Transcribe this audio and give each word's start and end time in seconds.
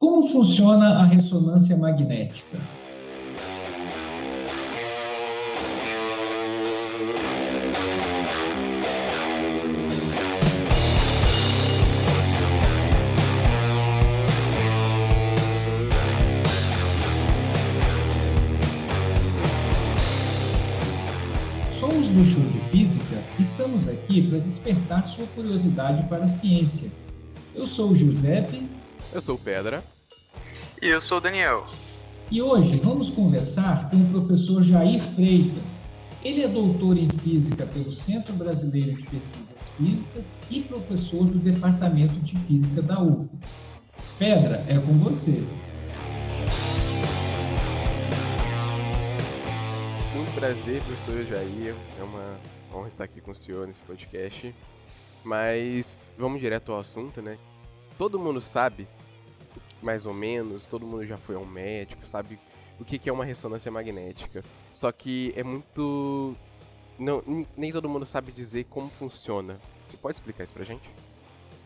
Como 0.00 0.22
funciona 0.22 0.98
a 1.00 1.04
ressonância 1.04 1.76
magnética? 1.76 2.58
Somos 21.70 22.08
do 22.08 22.24
Show 22.24 22.42
de 22.42 22.58
Física 22.70 23.04
estamos 23.38 23.86
aqui 23.86 24.26
para 24.26 24.38
despertar 24.38 25.06
sua 25.06 25.26
curiosidade 25.34 26.08
para 26.08 26.24
a 26.24 26.28
ciência. 26.28 26.90
Eu 27.54 27.66
sou 27.66 27.90
o 27.90 27.94
Giuseppe 27.94 28.79
eu 29.12 29.20
sou 29.20 29.34
o 29.34 29.38
Pedra. 29.38 29.82
E 30.80 30.86
eu 30.86 31.00
sou 31.00 31.18
o 31.18 31.20
Daniel. 31.20 31.64
E 32.30 32.40
hoje 32.40 32.78
vamos 32.78 33.10
conversar 33.10 33.90
com 33.90 33.96
o 33.96 34.10
professor 34.10 34.62
Jair 34.62 35.02
Freitas. 35.14 35.82
Ele 36.22 36.42
é 36.42 36.48
doutor 36.48 36.96
em 36.96 37.08
Física 37.08 37.66
pelo 37.66 37.92
Centro 37.92 38.32
Brasileiro 38.34 38.92
de 38.92 39.02
Pesquisas 39.08 39.70
Físicas 39.70 40.34
e 40.48 40.60
professor 40.60 41.24
do 41.24 41.38
Departamento 41.38 42.14
de 42.20 42.36
Física 42.38 42.82
da 42.82 43.02
UFES. 43.02 43.60
Pedra, 44.18 44.64
é 44.68 44.78
com 44.78 44.96
você. 44.98 45.42
Muito 50.14 50.32
prazer, 50.34 50.82
professor 50.82 51.24
Jair. 51.26 51.74
É 51.98 52.02
uma 52.04 52.38
honra 52.72 52.88
estar 52.88 53.04
aqui 53.04 53.20
com 53.20 53.32
o 53.32 53.34
senhor 53.34 53.66
nesse 53.66 53.82
podcast. 53.82 54.54
Mas 55.24 56.12
vamos 56.16 56.40
direto 56.40 56.70
ao 56.70 56.78
assunto, 56.78 57.20
né? 57.20 57.36
Todo 57.98 58.18
mundo 58.18 58.40
sabe 58.40 58.86
mais 59.82 60.06
ou 60.06 60.14
menos, 60.14 60.66
todo 60.66 60.86
mundo 60.86 61.06
já 61.06 61.16
foi 61.16 61.34
ao 61.34 61.44
médico, 61.44 62.06
sabe 62.06 62.38
o 62.78 62.84
que, 62.84 62.98
que 62.98 63.08
é 63.08 63.12
uma 63.12 63.24
ressonância 63.24 63.70
magnética. 63.70 64.42
Só 64.72 64.90
que 64.90 65.32
é 65.36 65.42
muito. 65.42 66.34
Não, 66.98 67.46
nem 67.56 67.72
todo 67.72 67.88
mundo 67.88 68.04
sabe 68.04 68.32
dizer 68.32 68.64
como 68.64 68.88
funciona. 68.90 69.58
Você 69.86 69.96
pode 69.96 70.16
explicar 70.16 70.44
isso 70.44 70.52
pra 70.52 70.64
gente? 70.64 70.88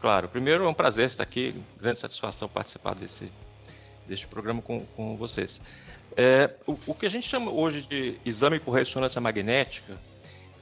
Claro, 0.01 0.29
primeiro 0.29 0.65
é 0.65 0.69
um 0.69 0.75
prazer 0.75 1.09
estar 1.09 1.23
aqui, 1.23 1.55
grande 1.81 2.01
satisfação 2.01 2.49
participar 2.49 2.95
desse, 2.95 3.31
deste 4.07 4.27
programa 4.27 4.61
com, 4.61 4.81
com 4.81 5.17
vocês. 5.17 5.61
É, 6.17 6.55
o, 6.67 6.77
o, 6.87 6.95
que 6.95 7.07
a 7.07 7.09
gente 7.09 7.29
chama 7.29 7.51
hoje 7.51 7.83
de 7.83 8.19
exame 8.25 8.61
por 8.61 8.73
ressonância 8.73 9.21
magnética 9.21 9.99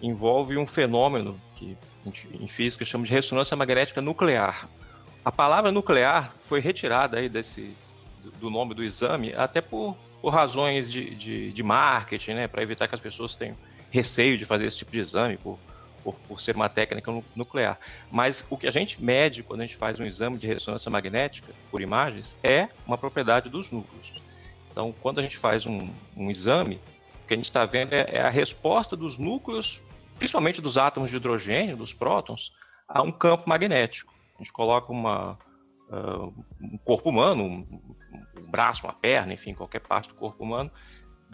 envolve 0.00 0.56
um 0.56 0.66
fenômeno 0.66 1.40
que 1.56 1.76
em 2.40 2.48
física 2.48 2.84
chama 2.84 3.04
de 3.04 3.12
ressonância 3.12 3.56
magnética 3.56 4.00
nuclear. 4.00 4.68
A 5.24 5.30
palavra 5.30 5.70
nuclear 5.70 6.34
foi 6.48 6.60
retirada 6.60 7.18
aí 7.18 7.28
desse, 7.28 7.76
do 8.40 8.50
nome 8.50 8.74
do 8.74 8.82
exame, 8.82 9.32
até 9.34 9.60
por, 9.60 9.96
por 10.20 10.30
razões 10.30 10.90
de, 10.90 11.14
de, 11.14 11.52
de 11.52 11.62
marketing, 11.62 12.32
né, 12.32 12.48
para 12.48 12.62
evitar 12.62 12.88
que 12.88 12.94
as 12.94 13.00
pessoas 13.00 13.36
tenham 13.36 13.56
receio 13.90 14.36
de 14.36 14.44
fazer 14.44 14.66
esse 14.66 14.78
tipo 14.78 14.90
de 14.90 14.98
exame, 14.98 15.36
por, 15.36 15.58
por, 16.02 16.14
por, 16.26 16.40
ser 16.40 16.56
uma 16.56 16.68
técnica 16.68 17.12
nuclear. 17.36 17.78
Mas 18.10 18.44
o 18.50 18.56
que 18.56 18.66
a 18.66 18.70
gente 18.72 19.02
mede 19.02 19.44
quando 19.44 19.60
a 19.60 19.66
gente 19.66 19.76
faz 19.76 20.00
um 20.00 20.04
exame 20.04 20.38
de 20.38 20.46
ressonância 20.48 20.90
magnética 20.90 21.52
por 21.70 21.80
imagens 21.80 22.26
é 22.42 22.68
uma 22.84 22.98
propriedade 22.98 23.48
dos 23.48 23.70
núcleos. 23.70 24.12
Então, 24.72 24.92
quando 25.02 25.20
a 25.20 25.22
gente 25.22 25.38
faz 25.38 25.66
um, 25.66 25.88
um 26.16 26.30
exame, 26.30 26.80
o 27.22 27.28
que 27.28 27.34
a 27.34 27.36
gente 27.36 27.46
está 27.46 27.64
vendo 27.64 27.92
é, 27.92 28.06
é, 28.08 28.22
a 28.22 28.30
resposta 28.30 28.96
dos 28.96 29.18
núcleos, 29.18 29.80
principalmente 30.18 30.60
dos 30.60 30.76
átomos 30.76 31.10
de 31.10 31.16
hidrogênio, 31.16 31.76
dos 31.76 31.92
prótons, 31.92 32.50
a 32.88 33.02
um 33.02 33.12
campo 33.12 33.48
magnético. 33.48 34.11
A 34.42 34.44
gente 34.44 34.52
coloca 34.52 34.90
uma, 34.90 35.38
uh, 35.88 36.44
um 36.60 36.76
corpo 36.78 37.10
humano, 37.10 37.44
um, 37.44 37.80
um, 38.36 38.50
braço, 38.50 38.84
uma 38.84 38.92
perna, 38.92 39.32
enfim, 39.32 39.54
qualquer 39.54 39.78
parte 39.78 40.08
do 40.08 40.16
corpo 40.16 40.42
humano, 40.42 40.68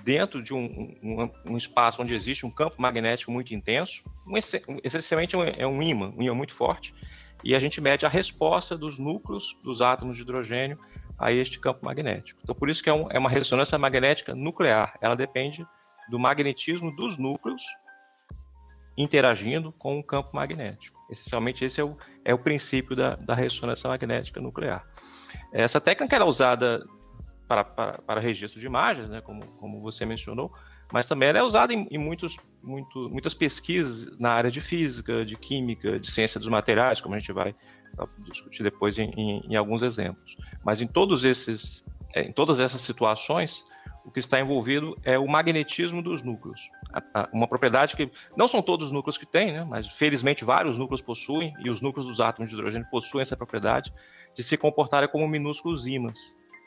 dentro 0.04 0.42
de 0.42 0.52
um, 0.52 0.94
um, 1.02 1.52
um 1.52 1.56
espaço 1.56 2.02
onde 2.02 2.12
existe 2.12 2.44
um 2.44 2.50
campo 2.50 2.80
magnético 2.80 3.32
muito 3.32 3.54
intenso, 3.54 4.02
essencialmente 4.84 5.34
é 5.56 5.66
um 5.66 5.82
ímã, 5.82 6.12
um 6.14 6.22
ímã 6.22 6.34
muito 6.34 6.54
forte, 6.54 6.94
e 7.42 7.54
a 7.54 7.58
gente 7.58 7.80
mede 7.80 8.04
a 8.04 8.10
resposta 8.10 8.76
dos 8.76 8.98
núcleos 8.98 9.56
dos 9.64 9.80
átomos 9.80 10.14
de 10.14 10.22
hidrogênio 10.22 10.78
a 11.18 11.32
este 11.32 11.58
campo 11.58 11.86
magnético. 11.86 12.38
Então, 12.42 12.54
por 12.54 12.68
isso 12.68 12.82
que 12.82 12.90
é, 12.90 12.92
é 12.92 13.18
uma 13.18 13.30
ressonância 13.30 13.78
magnética 13.78 14.34
nuclear. 14.34 14.98
Ela 15.00 15.16
depende 15.16 15.66
do 16.10 16.18
magnetismo 16.18 16.94
dos 16.94 17.16
núcleos 17.16 17.62
interagindo 18.98 19.72
com 19.72 19.98
o 19.98 20.04
campo 20.04 20.36
magnético. 20.36 20.97
Essencialmente, 21.10 21.64
esse 21.64 21.80
é 21.80 21.84
o, 21.84 21.96
é 22.24 22.34
o 22.34 22.38
princípio 22.38 22.94
da, 22.94 23.16
da 23.16 23.34
ressonância 23.34 23.88
magnética 23.88 24.40
nuclear. 24.40 24.84
Essa 25.52 25.80
técnica 25.80 26.16
era 26.16 26.24
usada 26.24 26.84
para, 27.46 27.64
para, 27.64 27.98
para 27.98 28.20
registro 28.20 28.60
de 28.60 28.66
imagens, 28.66 29.08
né, 29.08 29.20
como, 29.20 29.44
como 29.58 29.80
você 29.80 30.04
mencionou, 30.04 30.52
mas 30.92 31.06
também 31.06 31.28
ela 31.28 31.38
é 31.38 31.42
usada 31.42 31.72
em, 31.72 31.86
em 31.90 31.98
muitos, 31.98 32.36
muito, 32.62 33.08
muitas 33.10 33.34
pesquisas 33.34 34.18
na 34.18 34.30
área 34.32 34.50
de 34.50 34.60
física, 34.60 35.24
de 35.24 35.36
química, 35.36 35.98
de 35.98 36.10
ciência 36.10 36.38
dos 36.38 36.48
materiais, 36.48 37.00
como 37.00 37.14
a 37.14 37.18
gente 37.18 37.32
vai 37.32 37.54
discutir 38.30 38.62
depois 38.62 38.98
em, 38.98 39.10
em, 39.16 39.52
em 39.52 39.56
alguns 39.56 39.82
exemplos. 39.82 40.36
Mas 40.64 40.80
em 40.80 40.86
todos 40.86 41.24
esses, 41.24 41.84
é, 42.14 42.22
em 42.22 42.32
todas 42.32 42.60
essas 42.60 42.82
situações, 42.82 43.64
o 44.04 44.10
que 44.10 44.20
está 44.20 44.40
envolvido 44.40 44.96
é 45.04 45.18
o 45.18 45.26
magnetismo 45.26 46.02
dos 46.02 46.22
núcleos 46.22 46.60
uma 47.32 47.46
propriedade 47.46 47.94
que 47.94 48.10
não 48.36 48.48
são 48.48 48.62
todos 48.62 48.86
os 48.86 48.92
núcleos 48.92 49.18
que 49.18 49.26
têm, 49.26 49.52
né, 49.52 49.64
mas 49.64 49.86
felizmente 49.92 50.44
vários 50.44 50.78
núcleos 50.78 51.02
possuem, 51.02 51.52
e 51.64 51.70
os 51.70 51.80
núcleos 51.80 52.06
dos 52.06 52.20
átomos 52.20 52.50
de 52.50 52.56
hidrogênio 52.56 52.88
possuem 52.90 53.22
essa 53.22 53.36
propriedade 53.36 53.92
de 54.34 54.42
se 54.42 54.56
comportarem 54.56 55.08
como 55.08 55.26
minúsculos 55.28 55.86
ímãs. 55.86 56.18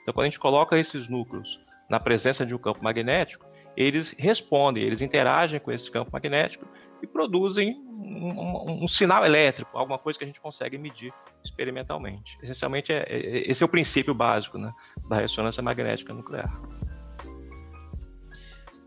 Então, 0.02 0.14
quando 0.14 0.26
a 0.26 0.30
gente 0.30 0.40
coloca 0.40 0.78
esses 0.78 1.08
núcleos 1.08 1.60
na 1.90 2.00
presença 2.00 2.46
de 2.46 2.54
um 2.54 2.58
campo 2.58 2.84
magnético, 2.84 3.46
eles 3.76 4.14
respondem, 4.18 4.84
eles 4.84 5.02
interagem 5.02 5.60
com 5.60 5.72
esse 5.72 5.90
campo 5.90 6.12
magnético 6.12 6.66
e 7.02 7.08
produzem 7.08 7.76
um, 7.88 8.30
um, 8.30 8.84
um 8.84 8.88
sinal 8.88 9.26
elétrico, 9.26 9.78
alguma 9.78 9.98
coisa 9.98 10.20
que 10.20 10.26
a 10.26 10.28
gente 10.28 10.42
consegue 10.42 10.78
medir 10.78 11.14
experimentalmente. 11.44 12.38
Essencialmente, 12.44 12.92
é, 12.92 13.06
é, 13.08 13.52
esse 13.52 13.64
é 13.64 13.66
o 13.66 13.70
princípio 13.70 14.14
básico 14.14 14.58
né, 14.58 14.72
da 15.10 15.18
ressonância 15.18 15.64
magnética 15.64 16.14
nuclear. 16.14 16.52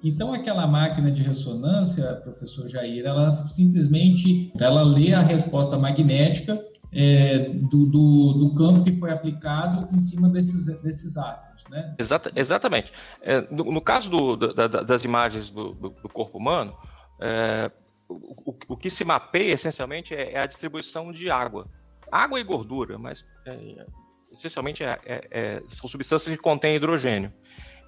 Então, 0.04 0.34
aquela 0.34 0.66
máquina 0.66 1.10
de 1.10 1.22
ressonância, 1.22 2.14
professor 2.16 2.68
Jair, 2.68 3.06
ela 3.06 3.32
simplesmente 3.46 4.52
ela 4.60 4.82
lê 4.82 5.14
a 5.14 5.22
resposta 5.22 5.78
magnética 5.78 6.62
é, 6.92 7.48
do, 7.48 7.86
do, 7.86 8.32
do, 8.34 8.54
campo 8.54 8.84
que 8.84 8.92
foi 8.92 9.10
aplicado 9.10 9.88
em 9.92 9.98
cima 9.98 10.28
desses, 10.28 10.66
desses 10.82 11.16
átomos, 11.16 11.64
né? 11.70 11.94
Exata, 11.98 12.30
exatamente. 12.36 12.92
É, 13.22 13.40
no, 13.50 13.72
no, 13.72 13.80
caso 13.80 14.10
do, 14.10 14.36
da, 14.36 14.68
das 14.68 15.04
imagens 15.04 15.48
do, 15.48 15.72
do 15.72 16.08
corpo 16.10 16.36
humano, 16.36 16.76
é, 17.18 17.70
o, 18.06 18.54
o, 18.68 18.76
que 18.76 18.90
se 18.90 19.04
mapeia 19.04 19.54
essencialmente 19.54 20.14
é, 20.14 20.34
é, 20.34 20.38
a 20.38 20.46
distribuição 20.46 21.10
de 21.12 21.30
água. 21.30 21.66
Água 22.12 22.38
e 22.38 22.44
gordura, 22.44 22.98
mas 22.98 23.24
é, 23.46 23.86
essencialmente 24.32 24.84
é, 24.84 25.62
são 25.70 25.88
substâncias 25.88 26.36
que 26.36 26.42
contêm 26.42 26.76
hidrogênio. 26.76 27.32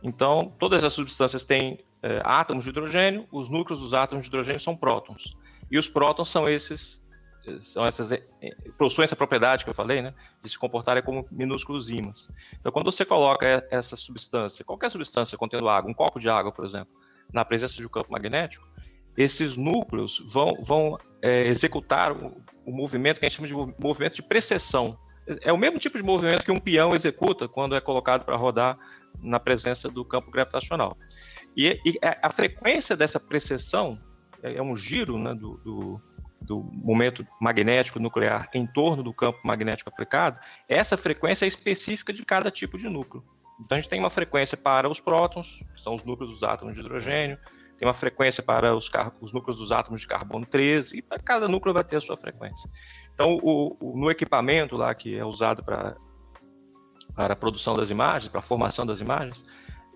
Então, 0.03 0.53
todas 0.59 0.83
as 0.83 0.95
substâncias 0.95 1.45
têm 1.45 1.79
é, 2.03 2.21
átomos 2.25 2.65
de 2.65 2.71
hidrogênio, 2.71 3.27
os 3.33 3.49
núcleos 3.49 3.81
dos 3.81 3.95
átomos 3.95 4.25
de 4.25 4.29
hidrogênio 4.29 4.61
são 4.61 4.77
prótons. 4.77 5.37
E 5.71 5.79
os 5.79 5.89
prótons 5.89 6.31
são 6.31 6.49
esses, 6.49 7.01
são 7.63 7.85
essas, 7.85 8.13
é, 8.13 8.23
possuem 8.79 9.05
essa 9.05 9.17
propriedade 9.17 9.65
que 9.65 9.71
eu 9.71 9.75
falei, 9.75 10.03
né, 10.03 10.15
de 10.43 10.51
se 10.51 10.59
comportarem 10.59 11.03
como 11.03 11.27
minúsculos 11.31 11.91
ímãs. 11.91 12.29
Então, 12.59 12.71
quando 12.71 12.91
você 12.91 13.05
coloca 13.05 13.67
essa 13.71 13.97
substância, 13.97 14.65
qualquer 14.65 14.91
substância 14.91 15.39
contendo 15.39 15.69
água, 15.69 15.91
um 15.91 15.95
copo 15.95 16.21
de 16.21 16.29
água, 16.29 16.53
por 16.53 16.65
exemplo, 16.65 16.93
na 17.33 17.45
presença 17.45 17.75
de 17.75 17.87
um 17.87 17.89
campo 17.89 18.13
magnético, 18.13 18.67
esses 19.17 19.57
núcleos 19.57 20.23
vão, 20.31 20.49
vão 20.63 20.99
é, 21.23 21.47
executar 21.47 22.13
o, 22.13 22.37
o, 22.65 22.71
movimento 22.71 23.19
que 23.19 23.27
a 23.27 23.29
gente 23.29 23.37
chama 23.37 23.49
de 23.49 23.83
movimento 23.83 24.17
de 24.17 24.23
precessão. 24.23 24.99
É 25.43 25.53
o 25.53 25.59
mesmo 25.59 25.79
tipo 25.79 25.97
de 25.97 26.05
movimento 26.05 26.45
que 26.45 26.53
um 26.53 26.61
peão 26.61 26.95
executa 26.95 27.49
quando 27.49 27.75
é 27.75 27.81
colocado 27.81 28.25
para 28.25 28.37
rodar 28.37 28.79
na 29.21 29.41
presença 29.41 29.89
do 29.89 30.05
campo 30.05 30.31
gravitacional. 30.31 30.97
E, 31.57 31.81
e 31.85 31.99
a 32.03 32.31
frequência 32.31 32.97
dessa 32.97 33.19
precessão 33.19 33.99
é, 34.43 34.57
é 34.57 34.63
um 34.63 34.77
giro 34.77 35.19
né, 35.19 35.35
do, 35.35 35.57
do, 35.59 36.01
do, 36.43 36.63
momento 36.63 37.27
magnético 37.41 37.99
nuclear 37.99 38.49
em 38.53 38.67
torno 38.67 39.03
do 39.03 39.13
campo 39.13 39.39
magnético 39.43 39.89
aplicado. 39.89 40.39
Essa 40.69 40.97
frequência 40.97 41.45
é 41.45 41.49
específica 41.49 42.13
de 42.13 42.25
cada 42.25 42.51
tipo 42.51 42.77
de 42.77 42.89
núcleo. 42.89 43.25
Então 43.61 43.79
a 43.79 43.81
gente 43.81 43.89
tem 43.89 43.99
uma 43.99 44.11
frequência 44.11 44.57
para 44.57 44.89
os 44.89 45.01
prótons, 45.01 45.47
que 45.75 45.81
são 45.81 45.95
os 45.95 46.05
núcleos 46.05 46.31
dos 46.31 46.43
átomos 46.43 46.75
de 46.75 46.81
hidrogênio, 46.81 47.39
tem 47.79 47.87
uma 47.87 47.95
frequência 47.95 48.43
para 48.43 48.75
os, 48.75 48.91
os 49.21 49.33
núcleos 49.33 49.59
dos 49.59 49.71
átomos 49.71 50.01
de 50.01 50.07
carbono 50.07 50.47
13, 50.47 50.99
e 50.99 51.03
cada 51.21 51.49
núcleo 51.49 51.75
vai 51.75 51.85
ter 51.85 51.97
a 51.97 52.01
sua 52.01 52.17
frequência. 52.17 52.69
Então, 53.15 53.39
o, 53.43 53.77
o, 53.81 53.99
no 53.99 54.11
equipamento 54.11 54.77
lá 54.77 54.95
que 54.95 55.17
é 55.17 55.25
usado 55.25 55.63
para, 55.63 55.97
para 57.15 57.35
a 57.35 57.37
produção 57.37 57.75
das 57.75 57.91
imagens, 57.91 58.31
para 58.31 58.41
a 58.41 58.43
formação 58.43 58.87
das 58.87 59.01
imagens, 59.01 59.45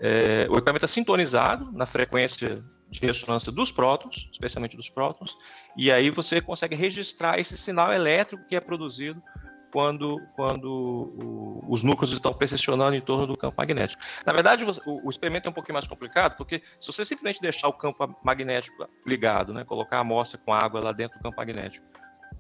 é, 0.01 0.47
o 0.49 0.55
equipamento 0.55 0.85
é 0.85 0.89
sintonizado 0.89 1.71
na 1.73 1.87
frequência 1.87 2.65
de 2.91 3.01
ressonância 3.01 3.53
dos 3.53 3.71
prótons, 3.71 4.29
especialmente 4.33 4.77
dos 4.77 4.89
prótons, 4.89 5.37
e 5.77 5.93
aí 5.93 6.11
você 6.11 6.41
consegue 6.41 6.75
registrar 6.75 7.39
esse 7.39 7.57
sinal 7.57 7.93
elétrico 7.93 8.45
que 8.49 8.57
é 8.57 8.61
produzido 8.61 9.23
quando, 9.71 10.21
quando 10.35 10.65
o, 10.67 11.65
os 11.69 11.83
núcleos 11.83 12.13
estão 12.13 12.33
precessionando 12.33 12.97
em 12.97 13.01
torno 13.01 13.27
do 13.27 13.37
campo 13.37 13.57
magnético. 13.59 14.03
Na 14.27 14.33
verdade, 14.33 14.65
o, 14.65 15.07
o, 15.07 15.11
experimento 15.11 15.47
é 15.47 15.51
um 15.51 15.55
pouquinho 15.55 15.75
mais 15.75 15.87
complicado, 15.87 16.37
porque 16.37 16.63
se 16.81 16.87
você 16.87 17.05
simplesmente 17.05 17.41
deixar 17.41 17.69
o 17.69 17.73
campo 17.73 18.17
magnético 18.25 18.89
ligado, 19.07 19.55
né, 19.55 19.65
colocar 19.65 19.99
a 19.99 20.01
amostra 20.01 20.39
com 20.45 20.53
água 20.53 20.81
lá 20.81 20.93
dentro 20.93 21.19
do 21.19 21.23
campo 21.23 21.37
magnético, 21.37 21.87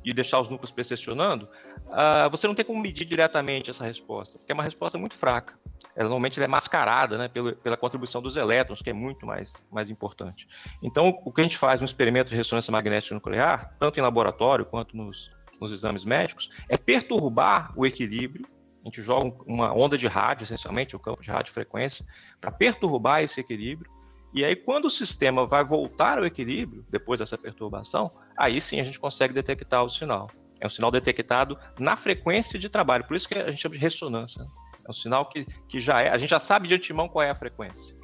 e 0.04 0.14
deixar 0.14 0.40
os 0.40 0.48
núcleos 0.48 0.72
precessionando, 0.72 1.48
uh, 1.86 2.30
você 2.30 2.46
não 2.46 2.54
tem 2.54 2.64
como 2.64 2.80
medir 2.80 3.04
diretamente 3.04 3.70
essa 3.70 3.84
resposta, 3.84 4.38
porque 4.38 4.50
é 4.50 4.54
uma 4.54 4.64
resposta 4.64 4.96
muito 4.96 5.16
fraca. 5.16 5.58
Ela 6.00 6.08
normalmente 6.08 6.42
é 6.42 6.48
mascarada 6.48 7.18
né, 7.18 7.28
pela, 7.28 7.52
pela 7.52 7.76
contribuição 7.76 8.22
dos 8.22 8.34
elétrons, 8.34 8.80
que 8.80 8.88
é 8.88 8.92
muito 8.92 9.26
mais, 9.26 9.52
mais 9.70 9.90
importante. 9.90 10.48
Então, 10.82 11.20
o 11.26 11.30
que 11.30 11.42
a 11.42 11.44
gente 11.44 11.58
faz 11.58 11.78
no 11.78 11.84
experimento 11.84 12.30
de 12.30 12.36
ressonância 12.36 12.72
magnética 12.72 13.14
nuclear, 13.14 13.76
tanto 13.78 14.00
em 14.00 14.02
laboratório 14.02 14.64
quanto 14.64 14.96
nos, 14.96 15.30
nos 15.60 15.70
exames 15.70 16.02
médicos, 16.02 16.48
é 16.70 16.78
perturbar 16.78 17.74
o 17.76 17.84
equilíbrio. 17.84 18.46
A 18.82 18.88
gente 18.88 19.02
joga 19.02 19.30
uma 19.44 19.74
onda 19.74 19.98
de 19.98 20.08
rádio, 20.08 20.44
essencialmente, 20.44 20.96
o 20.96 20.98
campo 20.98 21.22
de 21.22 21.30
radiofrequência, 21.30 22.02
para 22.40 22.50
perturbar 22.50 23.22
esse 23.22 23.38
equilíbrio. 23.38 23.92
E 24.32 24.42
aí, 24.42 24.56
quando 24.56 24.86
o 24.86 24.90
sistema 24.90 25.46
vai 25.46 25.62
voltar 25.62 26.16
ao 26.16 26.24
equilíbrio, 26.24 26.82
depois 26.88 27.20
dessa 27.20 27.36
perturbação, 27.36 28.10
aí 28.34 28.58
sim 28.62 28.80
a 28.80 28.84
gente 28.84 28.98
consegue 28.98 29.34
detectar 29.34 29.84
o 29.84 29.90
sinal. 29.90 30.30
É 30.58 30.66
um 30.66 30.70
sinal 30.70 30.90
detectado 30.90 31.58
na 31.78 31.94
frequência 31.94 32.58
de 32.58 32.70
trabalho, 32.70 33.04
por 33.04 33.18
isso 33.18 33.28
que 33.28 33.36
a 33.36 33.50
gente 33.50 33.60
chama 33.60 33.74
de 33.74 33.80
ressonância. 33.82 34.46
É 34.86 34.90
um 34.90 34.94
sinal 34.94 35.26
que, 35.26 35.46
que 35.68 35.80
já 35.80 35.94
é, 36.00 36.10
a 36.10 36.18
gente 36.18 36.30
já 36.30 36.40
sabe 36.40 36.68
de 36.68 36.74
antemão 36.74 37.08
qual 37.08 37.22
é 37.22 37.30
a 37.30 37.34
frequência, 37.34 37.96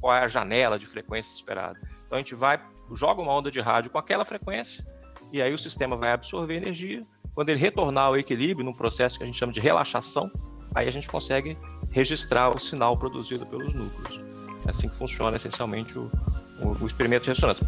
qual 0.00 0.14
é 0.14 0.20
a 0.20 0.28
janela 0.28 0.78
de 0.78 0.86
frequência 0.86 1.32
esperada. 1.34 1.78
Então 2.06 2.16
a 2.16 2.20
gente 2.20 2.34
vai, 2.34 2.60
joga 2.94 3.20
uma 3.22 3.32
onda 3.32 3.50
de 3.50 3.60
rádio 3.60 3.90
com 3.90 3.98
aquela 3.98 4.24
frequência, 4.24 4.84
e 5.32 5.40
aí 5.42 5.52
o 5.52 5.58
sistema 5.58 5.96
vai 5.96 6.12
absorver 6.12 6.56
energia. 6.56 7.04
Quando 7.34 7.48
ele 7.48 7.58
retornar 7.58 8.06
ao 8.06 8.16
equilíbrio, 8.16 8.64
num 8.64 8.72
processo 8.72 9.18
que 9.18 9.24
a 9.24 9.26
gente 9.26 9.38
chama 9.38 9.52
de 9.52 9.60
relaxação, 9.60 10.30
aí 10.74 10.86
a 10.86 10.90
gente 10.90 11.08
consegue 11.08 11.58
registrar 11.90 12.50
o 12.50 12.58
sinal 12.58 12.96
produzido 12.96 13.44
pelos 13.46 13.74
núcleos. 13.74 14.20
É 14.66 14.70
assim 14.70 14.88
que 14.88 14.96
funciona 14.96 15.36
essencialmente 15.36 15.98
o, 15.98 16.10
o, 16.60 16.84
o 16.84 16.86
experimento 16.86 17.24
de 17.24 17.30
ressonância. 17.30 17.66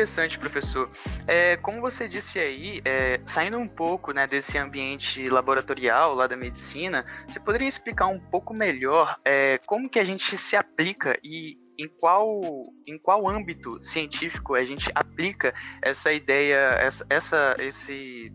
Interessante, 0.00 0.38
professor. 0.38 0.90
É, 1.26 1.58
como 1.58 1.80
você 1.80 2.08
disse 2.08 2.38
aí, 2.38 2.80
é, 2.86 3.20
saindo 3.26 3.58
um 3.58 3.68
pouco 3.68 4.12
né, 4.12 4.26
desse 4.26 4.56
ambiente 4.56 5.28
laboratorial 5.28 6.14
lá 6.14 6.26
da 6.26 6.36
medicina, 6.36 7.04
você 7.28 7.38
poderia 7.38 7.68
explicar 7.68 8.06
um 8.06 8.18
pouco 8.18 8.54
melhor 8.54 9.18
é, 9.24 9.58
como 9.66 9.90
que 9.90 9.98
a 9.98 10.04
gente 10.04 10.38
se 10.38 10.56
aplica 10.56 11.18
e 11.22 11.58
em 11.78 11.86
qual, 11.86 12.40
em 12.86 12.98
qual 12.98 13.28
âmbito 13.28 13.82
científico 13.82 14.54
a 14.54 14.64
gente 14.64 14.90
aplica 14.94 15.54
essa 15.82 16.10
ideia, 16.12 16.56
essa, 16.80 17.06
essa 17.10 17.56
esse 17.58 18.32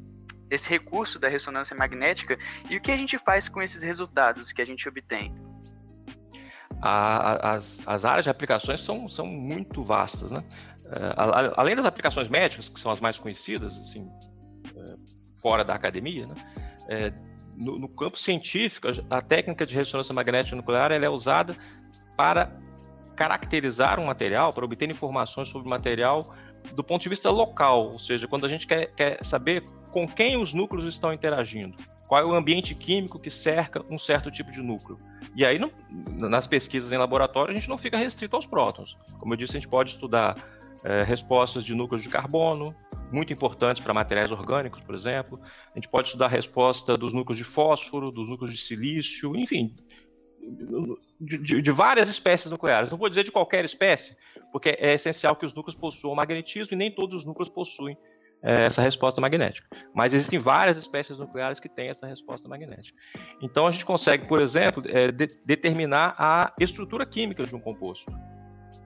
esse 0.51 0.69
recurso 0.69 1.17
da 1.17 1.27
ressonância 1.27 1.75
magnética 1.75 2.37
e 2.69 2.77
o 2.77 2.81
que 2.81 2.91
a 2.91 2.97
gente 2.97 3.17
faz 3.17 3.49
com 3.49 3.63
esses 3.63 3.81
resultados 3.81 4.53
que 4.53 4.61
a 4.61 4.65
gente 4.65 4.87
obtém? 4.87 5.33
as, 6.81 7.81
as 7.85 8.05
áreas 8.05 8.25
de 8.25 8.29
aplicações 8.29 8.81
são, 8.83 9.07
são 9.09 9.25
muito 9.25 9.83
vastas, 9.83 10.31
né? 10.31 10.43
É, 10.91 11.13
além 11.55 11.75
das 11.75 11.85
aplicações 11.85 12.27
médicas, 12.27 12.69
que 12.69 12.79
são 12.79 12.91
as 12.91 12.99
mais 12.99 13.17
conhecidas, 13.17 13.75
assim, 13.79 14.07
é, 14.75 14.95
fora 15.41 15.63
da 15.63 15.73
academia, 15.73 16.27
né? 16.27 16.35
É, 16.87 17.13
no, 17.57 17.79
no, 17.79 17.87
campo 17.87 18.17
científico, 18.17 18.87
a 19.09 19.21
técnica 19.21 19.65
de 19.65 19.73
ressonância 19.73 20.13
magnética 20.13 20.55
nuclear 20.55 20.91
é 20.91 21.09
usada 21.09 21.55
para 22.17 22.51
caracterizar 23.15 23.99
um 23.99 24.05
material, 24.05 24.53
para 24.53 24.65
obter 24.65 24.89
informações 24.89 25.47
sobre 25.47 25.67
o 25.67 25.69
material 25.69 26.35
do 26.73 26.83
ponto 26.83 27.03
de 27.03 27.09
vista 27.09 27.29
local, 27.29 27.91
ou 27.91 27.99
seja, 27.99 28.27
quando 28.27 28.45
a 28.45 28.49
gente 28.49 28.65
quer, 28.65 28.87
quer 28.95 29.23
saber 29.23 29.63
com 29.91 30.07
quem 30.07 30.37
os 30.37 30.53
núcleos 30.53 30.85
estão 30.85 31.13
interagindo, 31.13 31.75
qual 32.07 32.21
é 32.21 32.25
o 32.25 32.33
ambiente 32.33 32.73
químico 32.73 33.19
que 33.19 33.31
cerca 33.31 33.83
um 33.89 33.99
certo 33.99 34.31
tipo 34.31 34.51
de 34.51 34.61
núcleo. 34.61 34.99
E 35.35 35.45
aí, 35.45 35.59
nas 35.89 36.47
pesquisas 36.47 36.91
em 36.91 36.97
laboratório, 36.97 37.51
a 37.51 37.53
gente 37.53 37.69
não 37.69 37.77
fica 37.77 37.97
restrito 37.97 38.35
aos 38.35 38.45
prótons. 38.45 38.95
Como 39.19 39.33
eu 39.33 39.37
disse, 39.37 39.51
a 39.51 39.59
gente 39.59 39.69
pode 39.69 39.91
estudar 39.91 40.35
é, 40.85 41.03
respostas 41.03 41.65
de 41.65 41.73
núcleos 41.73 42.03
de 42.03 42.09
carbono, 42.09 42.75
muito 43.11 43.33
importantes 43.33 43.83
para 43.83 43.93
materiais 43.93 44.31
orgânicos, 44.31 44.81
por 44.81 44.93
exemplo. 44.93 45.39
A 45.73 45.79
gente 45.79 45.89
pode 45.89 46.09
estudar 46.09 46.27
a 46.27 46.29
resposta 46.29 46.93
dos 46.93 47.11
núcleos 47.11 47.37
de 47.37 47.43
fósforo, 47.43 48.11
dos 48.11 48.29
núcleos 48.29 48.53
de 48.53 48.59
silício, 48.59 49.35
enfim, 49.35 49.75
de, 51.19 51.37
de, 51.39 51.61
de, 51.61 51.71
várias 51.71 52.07
espécies 52.07 52.51
nucleares. 52.51 52.91
Não 52.91 52.97
vou 52.99 53.09
dizer 53.09 53.23
de 53.23 53.31
qualquer 53.31 53.65
espécie, 53.65 54.15
porque 54.51 54.69
é 54.79 54.93
essencial 54.93 55.35
que 55.35 55.45
os 55.45 55.53
núcleos 55.53 55.75
possuam 55.75 56.13
magnetismo 56.13 56.75
e 56.75 56.77
nem 56.77 56.91
todos 56.91 57.15
os 57.21 57.25
núcleos 57.25 57.49
possuem 57.49 57.97
é, 58.43 58.65
essa 58.65 58.83
resposta 58.83 59.19
magnética. 59.19 59.67
Mas 59.91 60.13
existem 60.13 60.37
várias 60.37 60.77
espécies 60.77 61.17
nucleares 61.17 61.59
que 61.59 61.67
têm 61.67 61.89
essa 61.89 62.05
resposta 62.05 62.47
magnética. 62.47 62.95
Então 63.41 63.65
a 63.65 63.71
gente 63.71 63.85
consegue, 63.85 64.27
por 64.27 64.39
exemplo, 64.39 64.83
é, 64.85 65.11
de, 65.11 65.27
determinar 65.43 66.13
a 66.17 66.53
estrutura 66.59 67.07
química 67.07 67.43
de 67.43 67.55
um 67.55 67.59
composto. 67.59 68.05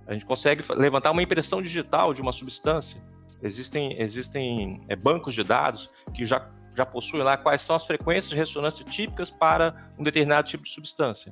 A 0.09 0.13
gente 0.13 0.25
consegue 0.25 0.63
levantar 0.73 1.11
uma 1.11 1.21
impressão 1.21 1.61
digital 1.61 2.15
de 2.15 2.21
uma 2.21 2.33
substância. 2.33 2.99
Existem, 3.43 4.01
existem 4.01 4.81
é, 4.89 4.95
bancos 4.95 5.35
de 5.35 5.43
dados 5.43 5.87
que 6.15 6.25
já, 6.25 6.49
já 6.75 6.83
possuem 6.83 7.21
lá 7.21 7.37
quais 7.37 7.61
são 7.61 7.75
as 7.75 7.85
frequências 7.85 8.31
de 8.31 8.35
ressonância 8.35 8.83
típicas 8.83 9.29
para 9.29 9.93
um 9.99 10.03
determinado 10.03 10.47
tipo 10.47 10.63
de 10.63 10.71
substância. 10.71 11.31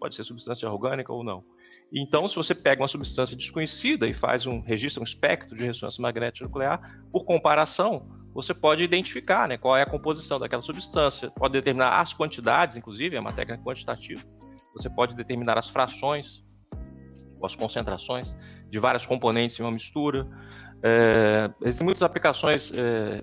Pode 0.00 0.16
ser 0.16 0.24
substância 0.24 0.66
orgânica 0.70 1.12
ou 1.12 1.22
não. 1.22 1.44
Então, 1.92 2.26
se 2.26 2.34
você 2.34 2.54
pega 2.54 2.80
uma 2.80 2.88
substância 2.88 3.36
desconhecida 3.36 4.08
e 4.08 4.14
faz 4.14 4.46
um 4.46 4.60
registro, 4.62 5.02
um 5.02 5.04
espectro 5.04 5.54
de 5.54 5.62
ressonância 5.62 6.00
magnética 6.00 6.46
nuclear, 6.46 6.80
por 7.12 7.26
comparação, 7.26 8.08
você 8.32 8.54
pode 8.54 8.82
identificar 8.82 9.46
né, 9.46 9.58
qual 9.58 9.76
é 9.76 9.82
a 9.82 9.86
composição 9.86 10.40
daquela 10.40 10.62
substância, 10.62 11.30
pode 11.32 11.52
determinar 11.52 12.00
as 12.00 12.14
quantidades, 12.14 12.74
inclusive, 12.74 13.16
é 13.16 13.20
uma 13.20 13.34
técnica 13.34 13.62
quantitativa. 13.62 14.22
Você 14.72 14.88
pode 14.88 15.14
determinar 15.14 15.58
as 15.58 15.68
frações 15.68 16.42
as 17.44 17.54
concentrações 17.54 18.34
de 18.70 18.78
várias 18.78 19.06
componentes 19.06 19.58
em 19.58 19.62
uma 19.62 19.72
mistura. 19.72 20.26
É, 20.82 21.50
existem 21.62 21.84
muitas 21.84 22.02
aplicações 22.02 22.72
é, 22.74 23.22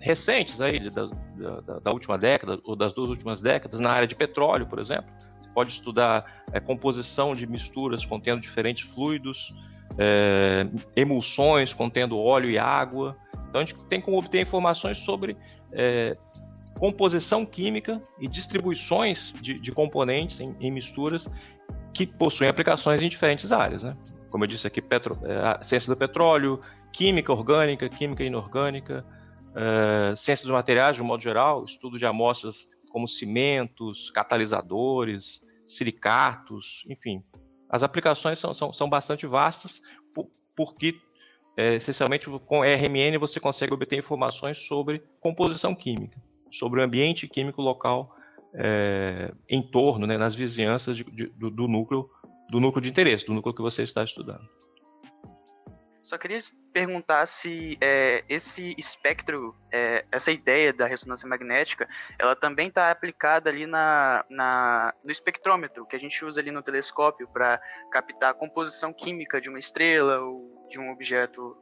recentes 0.00 0.60
aí, 0.60 0.90
da, 0.90 1.06
da, 1.06 1.78
da, 1.80 1.92
última 1.92 2.16
década, 2.16 2.58
ou 2.64 2.76
das 2.76 2.92
duas 2.92 3.10
últimas 3.10 3.42
décadas, 3.42 3.80
na 3.80 3.90
área 3.90 4.06
de 4.06 4.14
petróleo, 4.14 4.66
por 4.66 4.78
exemplo. 4.78 5.10
Você 5.40 5.50
pode 5.50 5.70
estudar 5.70 6.44
é, 6.52 6.60
composição 6.60 7.34
de 7.34 7.46
misturas 7.46 8.04
contendo 8.04 8.40
diferentes 8.40 8.88
fluidos, 8.94 9.52
é, 9.98 10.66
emulsões 10.94 11.72
contendo 11.72 12.18
óleo 12.18 12.50
e 12.50 12.58
água. 12.58 13.16
Então 13.48 13.60
a 13.60 13.64
gente 13.64 13.78
tem 13.84 14.00
como 14.00 14.18
obter 14.18 14.40
informações 14.40 14.98
sobre 14.98 15.36
é, 15.72 16.16
composição 16.78 17.44
química 17.44 18.00
e 18.20 18.28
distribuições 18.28 19.32
de, 19.40 19.58
de 19.58 19.72
componentes 19.72 20.40
em, 20.40 20.54
em, 20.60 20.70
misturas 20.70 21.28
que 21.92 22.06
possuem 22.06 22.48
aplicações 22.48 23.00
em 23.02 23.08
diferentes 23.08 23.52
áreas, 23.52 23.82
né? 23.82 23.96
Como 24.30 24.44
eu 24.44 24.48
disse 24.48 24.66
aqui, 24.66 24.80
petro, 24.82 25.18
é, 25.24 25.64
ciência 25.64 25.92
do 25.92 25.96
petróleo, 25.96 26.60
química 26.92 27.32
orgânica, 27.32 27.88
química 27.88 28.22
inorgânica, 28.22 29.04
é, 29.54 30.14
ciência 30.16 30.44
dos 30.44 30.52
materiais 30.52 30.96
de 30.96 31.02
um 31.02 31.06
modo 31.06 31.22
geral, 31.22 31.64
estudo 31.64 31.98
de 31.98 32.06
amostras 32.06 32.66
como 32.90 33.06
cimentos, 33.06 34.10
catalisadores, 34.10 35.40
silicatos, 35.66 36.84
enfim. 36.88 37.22
As 37.68 37.82
aplicações 37.82 38.38
são, 38.38 38.54
são, 38.54 38.72
são 38.72 38.88
bastante 38.88 39.26
vastas, 39.26 39.80
porque 40.56 40.98
é, 41.56 41.74
essencialmente 41.74 42.26
com 42.46 42.62
RMN 42.62 43.18
você 43.18 43.38
consegue 43.38 43.74
obter 43.74 43.98
informações 43.98 44.58
sobre 44.66 45.02
composição 45.20 45.74
química, 45.74 46.18
sobre 46.50 46.80
o 46.80 46.82
ambiente 46.82 47.28
químico 47.28 47.60
local 47.60 48.14
é, 48.54 49.32
em 49.48 49.62
torno, 49.62 50.06
né, 50.06 50.16
nas 50.16 50.34
vizinhanças 50.34 50.96
de, 50.96 51.04
de, 51.04 51.26
do, 51.26 51.50
do, 51.50 51.68
núcleo, 51.68 52.08
do 52.50 52.60
núcleo 52.60 52.82
de 52.82 52.90
interesse, 52.90 53.26
do 53.26 53.34
núcleo 53.34 53.54
que 53.54 53.62
você 53.62 53.82
está 53.82 54.02
estudando. 54.04 54.48
Só 56.02 56.16
queria 56.16 56.38
perguntar 56.72 57.26
se 57.26 57.76
é, 57.82 58.24
esse 58.30 58.74
espectro, 58.78 59.54
é, 59.70 60.06
essa 60.10 60.32
ideia 60.32 60.72
da 60.72 60.86
ressonância 60.86 61.28
magnética, 61.28 61.86
ela 62.18 62.34
também 62.34 62.68
está 62.68 62.90
aplicada 62.90 63.50
ali 63.50 63.66
na, 63.66 64.24
na, 64.30 64.94
no 65.04 65.10
espectrômetro 65.10 65.84
que 65.84 65.94
a 65.94 65.98
gente 65.98 66.24
usa 66.24 66.40
ali 66.40 66.50
no 66.50 66.62
telescópio 66.62 67.28
para 67.28 67.60
captar 67.92 68.30
a 68.30 68.34
composição 68.34 68.90
química 68.90 69.38
de 69.38 69.50
uma 69.50 69.58
estrela 69.58 70.20
ou 70.20 70.66
de 70.70 70.80
um 70.80 70.90
objeto, 70.90 71.54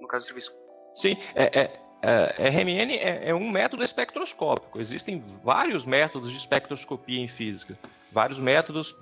no 0.00 0.08
caso 0.08 0.24
do 0.24 0.26
serviço. 0.26 0.52
Sim, 0.96 1.16
é, 1.36 1.78
é, 2.04 2.34
é, 2.38 2.48
RMN 2.50 2.92
é, 2.92 3.28
é, 3.30 3.34
um 3.34 3.50
método 3.50 3.82
espectroscópico. 3.82 4.80
Existem 4.80 5.24
vários 5.42 5.86
métodos 5.86 6.30
de 6.30 6.36
espectroscopia 6.36 7.20
em 7.20 7.28
física, 7.28 7.78
vários 8.12 8.38
métodos 8.38 8.94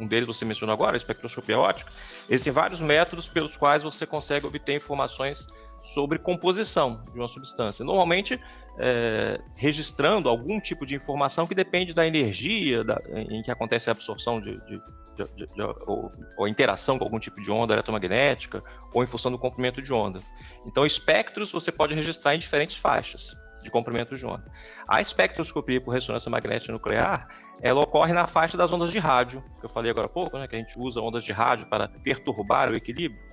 um 0.00 0.06
deles 0.06 0.26
você 0.26 0.44
mencionou 0.44 0.72
agora, 0.72 0.96
a 0.96 0.98
espectroscopia 0.98 1.56
óptica, 1.58 1.92
existem 2.28 2.52
vários 2.52 2.80
métodos 2.80 3.28
pelos 3.28 3.56
quais 3.56 3.82
você 3.82 4.04
consegue 4.06 4.46
obter 4.46 4.74
informações 4.74 5.46
sobre 5.94 6.18
composição 6.18 7.02
de 7.12 7.18
uma 7.18 7.28
substância. 7.28 7.84
Normalmente, 7.84 8.40
é, 8.78 9.40
registrando 9.56 10.28
algum 10.28 10.60
tipo 10.60 10.86
de 10.86 10.94
informação 10.94 11.46
que 11.46 11.54
depende 11.54 11.92
da 11.92 12.06
energia 12.06 12.82
da, 12.82 13.00
em 13.14 13.42
que 13.42 13.50
acontece 13.50 13.90
a 13.90 13.92
absorção 13.92 14.40
de, 14.40 14.54
de, 14.66 14.82
de, 15.36 15.46
de 15.46 15.62
ou, 15.86 16.12
ou, 16.36 16.48
interação 16.48 16.98
com 16.98 17.04
algum 17.04 17.18
tipo 17.18 17.40
de 17.40 17.50
onda 17.50 17.74
eletromagnética, 17.74 18.62
ou 18.92 19.02
em 19.02 19.06
função 19.06 19.30
do 19.30 19.38
comprimento 19.38 19.80
de 19.80 19.92
onda. 19.92 20.20
Então, 20.66 20.84
espectros 20.84 21.50
você 21.50 21.70
pode 21.72 21.94
registrar 21.94 22.34
em 22.34 22.38
diferentes 22.38 22.76
faixas 22.76 23.36
de 23.62 23.70
comprimento 23.70 24.16
de 24.16 24.24
onda. 24.24 24.44
A 24.88 25.00
espectroscopia 25.00 25.80
por 25.80 25.92
ressonância 25.92 26.30
magnética 26.30 26.72
nuclear, 26.72 27.28
ela 27.60 27.80
ocorre 27.80 28.12
na 28.12 28.26
faixa 28.26 28.56
das 28.56 28.72
ondas 28.72 28.90
de 28.90 28.98
rádio, 28.98 29.44
que 29.60 29.66
eu 29.66 29.70
falei 29.70 29.90
agora 29.90 30.06
há 30.06 30.10
pouco, 30.10 30.38
né, 30.38 30.48
que 30.48 30.56
a 30.56 30.58
gente 30.58 30.78
usa 30.78 31.00
ondas 31.00 31.22
de 31.22 31.32
rádio 31.32 31.66
para 31.66 31.88
perturbar 31.88 32.70
o 32.70 32.74
equilíbrio 32.74 33.30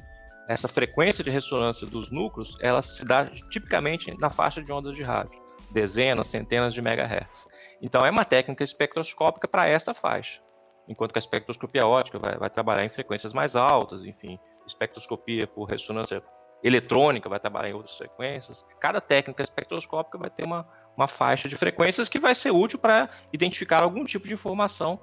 essa 0.47 0.67
frequência 0.67 1.23
de 1.23 1.29
ressonância 1.29 1.85
dos 1.85 2.09
núcleos, 2.09 2.57
ela 2.61 2.81
se 2.81 3.03
dá 3.05 3.25
tipicamente 3.25 4.15
na 4.17 4.29
faixa 4.29 4.63
de 4.63 4.71
ondas 4.71 4.95
de 4.95 5.03
rádio, 5.03 5.39
dezenas, 5.69 6.27
centenas 6.27 6.73
de 6.73 6.81
megahertz. 6.81 7.45
Então 7.81 8.05
é 8.05 8.09
uma 8.09 8.23
técnica 8.23 8.63
espectroscópica 8.63 9.47
para 9.47 9.67
essa 9.67 9.93
faixa, 9.93 10.39
enquanto 10.87 11.11
que 11.11 11.17
a 11.17 11.21
espectroscopia 11.21 11.85
óptica 11.85 12.19
vai, 12.19 12.37
vai 12.37 12.49
trabalhar 12.49 12.85
em 12.85 12.89
frequências 12.89 13.33
mais 13.33 13.55
altas, 13.55 14.05
enfim, 14.05 14.39
espectroscopia 14.65 15.47
por 15.47 15.65
ressonância 15.65 16.23
eletrônica 16.63 17.29
vai 17.29 17.39
trabalhar 17.39 17.69
em 17.69 17.73
outras 17.73 17.95
frequências. 17.97 18.65
Cada 18.79 18.99
técnica 18.99 19.43
espectroscópica 19.43 20.17
vai 20.17 20.29
ter 20.29 20.43
uma, 20.43 20.67
uma 20.95 21.07
faixa 21.07 21.47
de 21.47 21.55
frequências 21.55 22.09
que 22.09 22.19
vai 22.19 22.33
ser 22.33 22.51
útil 22.51 22.79
para 22.79 23.09
identificar 23.31 23.83
algum 23.83 24.03
tipo 24.05 24.27
de 24.27 24.33
informação 24.33 24.99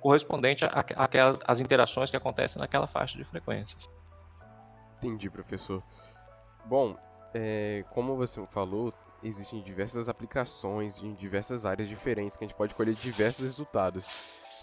correspondente 0.00 0.64
às 1.46 1.60
interações 1.60 2.10
que 2.10 2.16
acontecem 2.16 2.60
naquela 2.60 2.86
faixa 2.86 3.16
de 3.16 3.24
frequências. 3.24 3.88
Entendi, 4.98 5.30
professor. 5.30 5.82
Bom, 6.64 6.96
é, 7.34 7.84
como 7.90 8.16
você 8.16 8.44
falou, 8.46 8.92
existem 9.22 9.62
diversas 9.62 10.08
aplicações 10.08 10.98
em 10.98 11.14
diversas 11.14 11.64
áreas 11.64 11.88
diferentes 11.88 12.36
que 12.36 12.44
a 12.44 12.48
gente 12.48 12.56
pode 12.56 12.74
colher 12.74 12.94
diversos 12.94 13.44
resultados. 13.44 14.08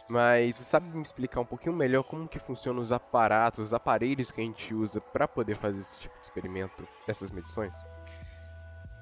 Mas 0.10 0.56
você 0.56 0.64
sabe 0.64 0.90
me 0.90 1.04
explicar 1.04 1.40
um 1.40 1.46
pouquinho 1.46 1.76
melhor 1.76 2.02
como 2.02 2.28
que 2.28 2.40
funcionam 2.40 2.82
os 2.82 2.92
aparatos, 2.92 3.60
os 3.60 3.74
aparelhos 3.74 4.32
que 4.32 4.42
a 4.42 4.44
gente 4.44 4.74
usa 4.74 5.00
para 5.00 5.28
poder 5.28 5.56
fazer 5.56 5.80
esse 5.80 6.00
tipo 6.00 6.16
de 6.16 6.26
experimento, 6.26 6.88
essas 7.08 7.30
medições? 7.30 7.76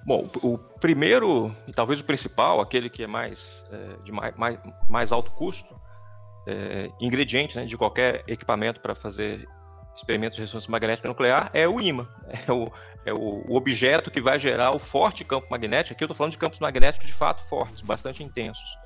Bom, 0.05 0.29
o 0.43 0.57
primeiro 0.57 1.55
e 1.65 1.71
talvez 1.71 2.01
o 2.01 2.03
principal, 2.03 2.59
aquele 2.59 2.89
que 2.89 3.03
é 3.03 3.07
mais 3.07 3.39
é, 3.71 4.03
de 4.03 4.11
mais, 4.11 4.35
mais, 4.35 4.59
mais, 4.89 5.11
alto 5.13 5.31
custo, 5.31 5.79
é, 6.45 6.89
ingrediente 6.99 7.55
né, 7.55 7.65
de 7.65 7.77
qualquer 7.77 8.25
equipamento 8.27 8.81
para 8.81 8.93
fazer 8.93 9.47
experimentos 9.95 10.35
de 10.35 10.41
ressonância 10.41 10.69
magnética 10.69 11.07
nuclear 11.07 11.49
é 11.53 11.67
o 11.67 11.79
ímã. 11.79 12.07
É 12.47 12.51
o, 12.51 12.71
é 13.05 13.13
o 13.13 13.55
objeto 13.55 14.11
que 14.11 14.21
vai 14.21 14.37
gerar 14.37 14.75
o 14.75 14.79
forte 14.79 15.23
campo 15.23 15.47
magnético. 15.49 15.93
Aqui 15.93 16.03
eu 16.03 16.07
estou 16.07 16.17
falando 16.17 16.33
de 16.33 16.37
campos 16.37 16.59
magnéticos 16.59 17.07
de 17.07 17.13
fato 17.13 17.41
fortes, 17.47 17.79
bastante 17.79 18.21
intensos. 18.21 18.77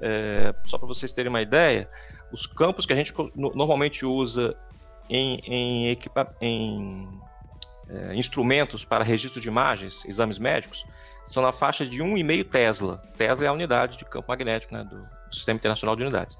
É, 0.00 0.54
só 0.64 0.78
para 0.78 0.86
vocês 0.86 1.12
terem 1.12 1.28
uma 1.28 1.42
ideia, 1.42 1.88
os 2.32 2.46
campos 2.46 2.86
que 2.86 2.92
a 2.92 2.96
gente 2.96 3.12
normalmente 3.34 4.04
usa 4.06 4.56
em, 5.08 5.40
em, 5.40 5.88
equipa 5.88 6.34
em 6.40 7.08
é, 7.88 8.14
instrumentos 8.14 8.84
para 8.84 9.02
registro 9.02 9.40
de 9.40 9.48
imagens, 9.48 10.04
exames 10.04 10.38
médicos, 10.38 10.84
são 11.24 11.42
na 11.42 11.52
faixa 11.52 11.84
de 11.84 11.98
1,5 11.98 12.48
Tesla. 12.48 13.02
Tesla 13.16 13.44
é 13.44 13.48
a 13.48 13.52
unidade 13.52 13.98
de 13.98 14.04
campo 14.04 14.28
magnético 14.28 14.74
né, 14.74 14.84
do 14.84 15.02
Sistema 15.34 15.56
Internacional 15.56 15.96
de 15.96 16.02
Unidades. 16.02 16.36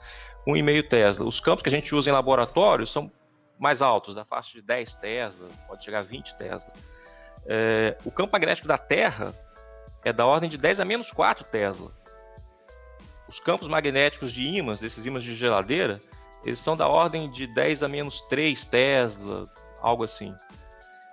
1,5 0.46 0.88
Tesla. 0.88 1.26
Os 1.26 1.40
campos 1.40 1.62
que 1.62 1.68
a 1.68 1.72
gente 1.72 1.94
usa 1.94 2.08
em 2.08 2.12
laboratório 2.12 2.86
são 2.86 3.10
mais 3.58 3.82
altos, 3.82 4.14
da 4.14 4.24
faixa 4.24 4.52
de 4.52 4.62
10 4.62 4.94
Tesla, 4.96 5.48
pode 5.66 5.84
chegar 5.84 6.00
a 6.00 6.02
20 6.02 6.36
Tesla. 6.36 6.72
É, 7.46 7.96
o 8.04 8.10
campo 8.10 8.32
magnético 8.32 8.68
da 8.68 8.78
Terra 8.78 9.34
é 10.04 10.12
da 10.12 10.24
ordem 10.24 10.48
de 10.48 10.56
10 10.56 10.80
a 10.80 10.84
menos 10.84 11.10
4 11.10 11.44
Tesla. 11.44 11.90
Os 13.28 13.38
campos 13.40 13.68
magnéticos 13.68 14.32
de 14.32 14.42
ímãs, 14.42 14.80
desses 14.80 15.04
ímãs 15.04 15.22
de 15.22 15.34
geladeira, 15.34 16.00
eles 16.44 16.58
são 16.58 16.76
da 16.76 16.88
ordem 16.88 17.30
de 17.30 17.46
10 17.46 17.82
a 17.82 17.88
menos 17.88 18.20
3 18.22 18.64
Tesla, 18.66 19.46
algo 19.80 20.04
assim. 20.04 20.34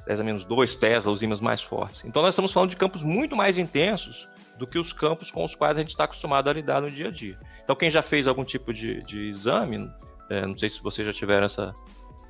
10 0.07 0.19
a 0.19 0.23
menos 0.23 0.45
2 0.45 0.75
Tesla, 0.75 1.11
os 1.11 1.21
ímãs 1.21 1.41
mais 1.41 1.61
fortes. 1.61 2.03
Então 2.05 2.21
nós 2.21 2.33
estamos 2.33 2.53
falando 2.53 2.69
de 2.69 2.75
campos 2.75 3.01
muito 3.01 3.35
mais 3.35 3.57
intensos 3.57 4.27
do 4.57 4.65
que 4.65 4.79
os 4.79 4.93
campos 4.93 5.29
com 5.29 5.43
os 5.43 5.55
quais 5.55 5.75
a 5.75 5.81
gente 5.81 5.89
está 5.89 6.05
acostumado 6.05 6.49
a 6.49 6.53
lidar 6.53 6.81
no 6.81 6.89
dia 6.89 7.07
a 7.07 7.11
dia. 7.11 7.37
Então 7.63 7.75
quem 7.75 7.91
já 7.91 8.01
fez 8.01 8.27
algum 8.27 8.43
tipo 8.43 8.73
de, 8.73 9.03
de 9.03 9.27
exame, 9.27 9.91
é, 10.29 10.45
não 10.45 10.57
sei 10.57 10.69
se 10.69 10.81
vocês 10.81 11.05
já 11.05 11.13
tiveram 11.13 11.45
essa, 11.45 11.73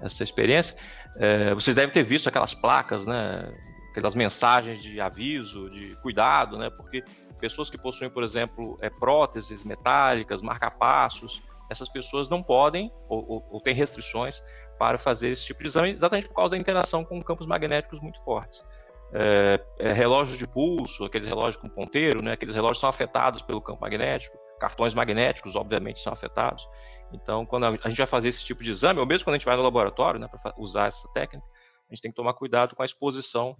essa 0.01 0.23
experiência, 0.23 0.75
é, 1.17 1.53
vocês 1.53 1.75
devem 1.75 1.91
ter 1.91 2.03
visto 2.03 2.27
aquelas 2.27 2.53
placas, 2.53 3.05
né? 3.05 3.53
Aquelas 3.91 4.15
mensagens 4.15 4.81
de 4.81 4.99
aviso, 4.99 5.69
de 5.69 5.95
cuidado, 6.01 6.57
né? 6.57 6.69
Porque 6.69 7.03
pessoas 7.35 7.69
que 7.69 7.77
possuem, 7.77 8.09
por 8.09 8.23
exemplo, 8.23 8.77
é, 8.81 8.89
próteses 8.89 9.63
metálicas, 9.63 10.41
marcapassos, 10.41 11.41
essas 11.69 11.89
pessoas 11.89 12.29
não 12.29 12.43
podem 12.43 12.91
ou, 13.09 13.25
ou, 13.27 13.47
ou 13.51 13.61
têm 13.61 13.73
restrições 13.73 14.41
para 14.77 14.97
fazer 14.97 15.29
esse 15.29 15.45
tipo 15.45 15.61
de 15.61 15.69
exame, 15.69 15.91
exatamente 15.91 16.27
por 16.27 16.35
causa 16.35 16.51
da 16.51 16.57
interação 16.57 17.03
com 17.03 17.21
campos 17.23 17.47
magnéticos 17.47 17.99
muito 17.99 18.21
fortes. 18.23 18.63
É, 19.13 19.63
é, 19.79 19.93
relógios 19.93 20.37
de 20.37 20.47
pulso, 20.47 21.05
aqueles 21.05 21.27
relógios 21.27 21.55
com 21.57 21.69
ponteiro, 21.69 22.23
né, 22.23 22.33
aqueles 22.33 22.53
relógios 22.53 22.79
são 22.79 22.89
afetados 22.89 23.41
pelo 23.41 23.61
campo 23.61 23.81
magnético, 23.81 24.37
cartões 24.59 24.93
magnéticos, 24.93 25.55
obviamente, 25.55 26.01
são 26.01 26.11
afetados. 26.11 26.67
Então, 27.13 27.45
quando 27.45 27.65
a 27.65 27.71
gente 27.71 27.97
vai 27.97 28.07
fazer 28.07 28.29
esse 28.29 28.43
tipo 28.43 28.63
de 28.63 28.71
exame, 28.71 28.99
ou 28.99 29.05
mesmo 29.05 29.23
quando 29.23 29.35
a 29.35 29.37
gente 29.37 29.45
vai 29.45 29.55
no 29.55 29.61
laboratório 29.63 30.19
né, 30.19 30.27
para 30.27 30.53
usar 30.57 30.87
essa 30.87 31.07
técnica, 31.13 31.45
a 31.89 31.93
gente 31.93 32.01
tem 32.01 32.11
que 32.11 32.17
tomar 32.17 32.33
cuidado 32.33 32.75
com 32.75 32.81
a 32.81 32.85
exposição 32.85 33.55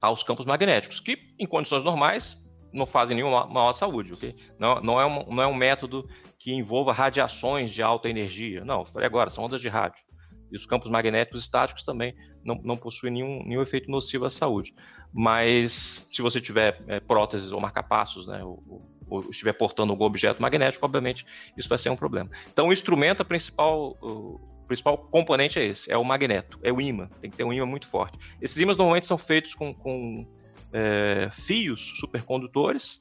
aos 0.00 0.22
campos 0.22 0.44
magnéticos, 0.44 1.00
que 1.00 1.16
em 1.38 1.46
condições 1.46 1.82
normais 1.82 2.36
não 2.74 2.86
fazem 2.86 3.16
nenhuma 3.16 3.46
mal 3.46 3.68
à 3.68 3.72
saúde, 3.72 4.12
ok? 4.12 4.34
Não, 4.58 4.80
não, 4.80 5.00
é 5.00 5.06
um, 5.06 5.32
não 5.32 5.42
é 5.42 5.46
um 5.46 5.54
método 5.54 6.06
que 6.38 6.52
envolva 6.52 6.92
radiações 6.92 7.70
de 7.70 7.80
alta 7.80 8.08
energia. 8.08 8.64
Não, 8.64 8.84
falei 8.84 9.06
agora, 9.06 9.30
são 9.30 9.44
ondas 9.44 9.60
de 9.60 9.68
rádio. 9.68 10.02
E 10.50 10.56
os 10.56 10.66
campos 10.66 10.90
magnéticos 10.90 11.42
estáticos 11.42 11.84
também 11.84 12.14
não, 12.44 12.56
não 12.62 12.76
possuem 12.76 13.12
nenhum, 13.12 13.42
nenhum 13.44 13.62
efeito 13.62 13.90
nocivo 13.90 14.26
à 14.26 14.30
saúde. 14.30 14.74
Mas 15.12 16.06
se 16.12 16.20
você 16.20 16.40
tiver 16.40 16.82
é, 16.88 16.98
próteses 17.00 17.52
ou 17.52 17.60
marcapassos, 17.60 18.26
né, 18.26 18.42
ou, 18.44 18.62
ou 19.08 19.30
estiver 19.30 19.52
portando 19.52 19.92
algum 19.92 20.04
objeto 20.04 20.42
magnético, 20.42 20.84
obviamente 20.84 21.24
isso 21.56 21.68
vai 21.68 21.78
ser 21.78 21.90
um 21.90 21.96
problema. 21.96 22.28
Então 22.52 22.68
o 22.68 22.72
instrumento, 22.72 23.22
a 23.22 23.24
principal, 23.24 23.96
o 24.02 24.40
principal 24.66 24.98
componente 24.98 25.58
é 25.58 25.64
esse, 25.64 25.90
é 25.90 25.96
o 25.96 26.04
magneto, 26.04 26.58
é 26.62 26.72
o 26.72 26.80
ímã, 26.80 27.08
tem 27.20 27.30
que 27.30 27.36
ter 27.36 27.44
um 27.44 27.52
ímã 27.52 27.66
muito 27.66 27.88
forte. 27.88 28.18
Esses 28.40 28.58
ímãs 28.58 28.76
normalmente 28.76 29.06
são 29.06 29.16
feitos 29.16 29.54
com, 29.54 29.72
com 29.72 30.26
é, 30.74 31.30
fios 31.46 31.80
supercondutores, 32.00 32.98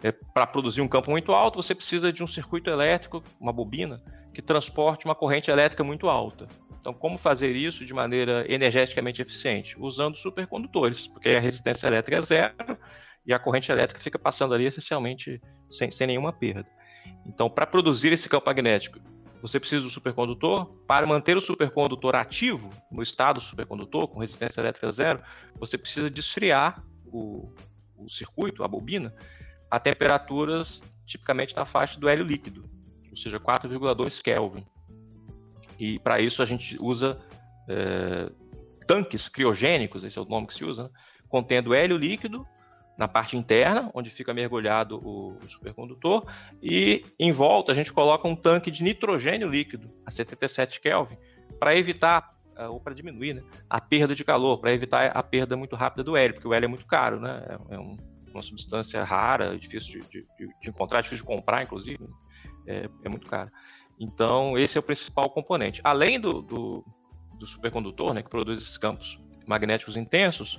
é, 0.00 0.12
para 0.12 0.46
produzir 0.46 0.80
um 0.80 0.88
campo 0.88 1.10
muito 1.10 1.32
alto, 1.32 1.60
você 1.60 1.74
precisa 1.74 2.12
de 2.12 2.22
um 2.22 2.26
circuito 2.26 2.70
elétrico, 2.70 3.22
uma 3.40 3.52
bobina, 3.52 4.00
que 4.32 4.40
transporte 4.40 5.04
uma 5.04 5.14
corrente 5.14 5.50
elétrica 5.50 5.82
muito 5.82 6.08
alta. 6.08 6.46
Então, 6.80 6.92
como 6.92 7.18
fazer 7.18 7.56
isso 7.56 7.84
de 7.84 7.94
maneira 7.94 8.44
energeticamente 8.52 9.20
eficiente? 9.20 9.74
Usando 9.78 10.16
supercondutores, 10.18 11.06
porque 11.08 11.30
a 11.30 11.40
resistência 11.40 11.86
elétrica 11.86 12.18
é 12.18 12.22
zero 12.22 12.78
e 13.26 13.32
a 13.32 13.38
corrente 13.38 13.72
elétrica 13.72 14.00
fica 14.00 14.18
passando 14.18 14.54
ali 14.54 14.66
essencialmente 14.66 15.40
sem, 15.70 15.90
sem 15.90 16.06
nenhuma 16.06 16.32
perda. 16.32 16.66
Então, 17.26 17.48
para 17.48 17.66
produzir 17.66 18.12
esse 18.12 18.28
campo 18.28 18.46
magnético, 18.46 19.00
você 19.44 19.60
precisa 19.60 19.82
do 19.82 19.90
supercondutor. 19.90 20.64
Para 20.86 21.06
manter 21.06 21.36
o 21.36 21.40
supercondutor 21.42 22.16
ativo, 22.16 22.70
no 22.90 23.02
estado 23.02 23.42
supercondutor, 23.42 24.08
com 24.08 24.20
resistência 24.20 24.58
elétrica 24.58 24.90
zero, 24.90 25.22
você 25.56 25.76
precisa 25.76 26.08
desfriar 26.08 26.82
o, 27.04 27.52
o 27.94 28.08
circuito, 28.08 28.64
a 28.64 28.68
bobina, 28.68 29.14
a 29.70 29.78
temperaturas 29.78 30.80
tipicamente 31.04 31.54
na 31.54 31.66
faixa 31.66 32.00
do 32.00 32.08
hélio 32.08 32.24
líquido, 32.24 32.64
ou 33.10 33.18
seja, 33.18 33.38
4,2 33.38 34.22
Kelvin. 34.22 34.64
E 35.78 35.98
para 35.98 36.20
isso 36.20 36.40
a 36.40 36.46
gente 36.46 36.78
usa 36.80 37.20
é, 37.68 38.30
tanques 38.88 39.28
criogênicos, 39.28 40.04
esse 40.04 40.18
é 40.18 40.22
o 40.22 40.24
nome 40.24 40.46
que 40.46 40.54
se 40.54 40.64
usa, 40.64 40.84
né? 40.84 40.90
contendo 41.28 41.74
hélio 41.74 41.98
líquido 41.98 42.46
na 42.96 43.08
parte 43.08 43.36
interna, 43.36 43.90
onde 43.92 44.10
fica 44.10 44.32
mergulhado 44.32 44.96
o, 44.98 45.36
supercondutor, 45.48 46.24
e 46.62 47.04
em 47.18 47.32
volta 47.32 47.72
a 47.72 47.74
gente 47.74 47.92
coloca 47.92 48.26
um 48.28 48.36
tanque 48.36 48.70
de 48.70 48.82
nitrogênio 48.82 49.48
líquido 49.48 49.90
a 50.06 50.10
77 50.10 50.80
Kelvin 50.80 51.16
para 51.58 51.76
evitar 51.76 52.34
eh, 52.56 52.66
ou 52.68 52.80
para 52.80 52.94
diminuir 52.94 53.34
né, 53.34 53.42
a 53.68 53.80
perda 53.80 54.14
de 54.14 54.24
calor, 54.24 54.58
para 54.58 54.72
evitar 54.72 55.06
a 55.08 55.22
perda 55.22 55.56
muito 55.56 55.74
rápida 55.74 56.04
do 56.04 56.16
hélio, 56.16 56.34
porque 56.34 56.46
o 56.46 56.54
hélio 56.54 56.66
é 56.66 56.68
muito 56.68 56.86
caro, 56.86 57.18
né? 57.18 57.44
É, 57.48 57.74
é 57.74 57.78
um, 57.78 57.96
uma 58.32 58.42
substância 58.42 59.02
rara, 59.04 59.56
difícil 59.56 60.00
de, 60.00 60.08
de, 60.08 60.26
de, 60.60 60.68
encontrar, 60.68 61.00
difícil 61.02 61.24
de 61.24 61.32
comprar, 61.32 61.62
inclusive, 61.62 62.02
né? 62.02 62.10
é, 62.66 62.88
é, 63.04 63.08
muito 63.08 63.26
caro. 63.26 63.50
Então, 63.98 64.58
esse 64.58 64.76
é 64.76 64.80
o 64.80 64.82
principal 64.82 65.30
componente. 65.30 65.80
Além 65.84 66.20
do, 66.20 66.42
do, 66.42 66.84
do 67.38 67.46
supercondutor, 67.46 68.12
né, 68.12 68.22
que 68.22 68.30
produz 68.30 68.60
esses 68.60 68.76
campos 68.76 69.18
magnéticos 69.46 69.96
intensos, 69.96 70.58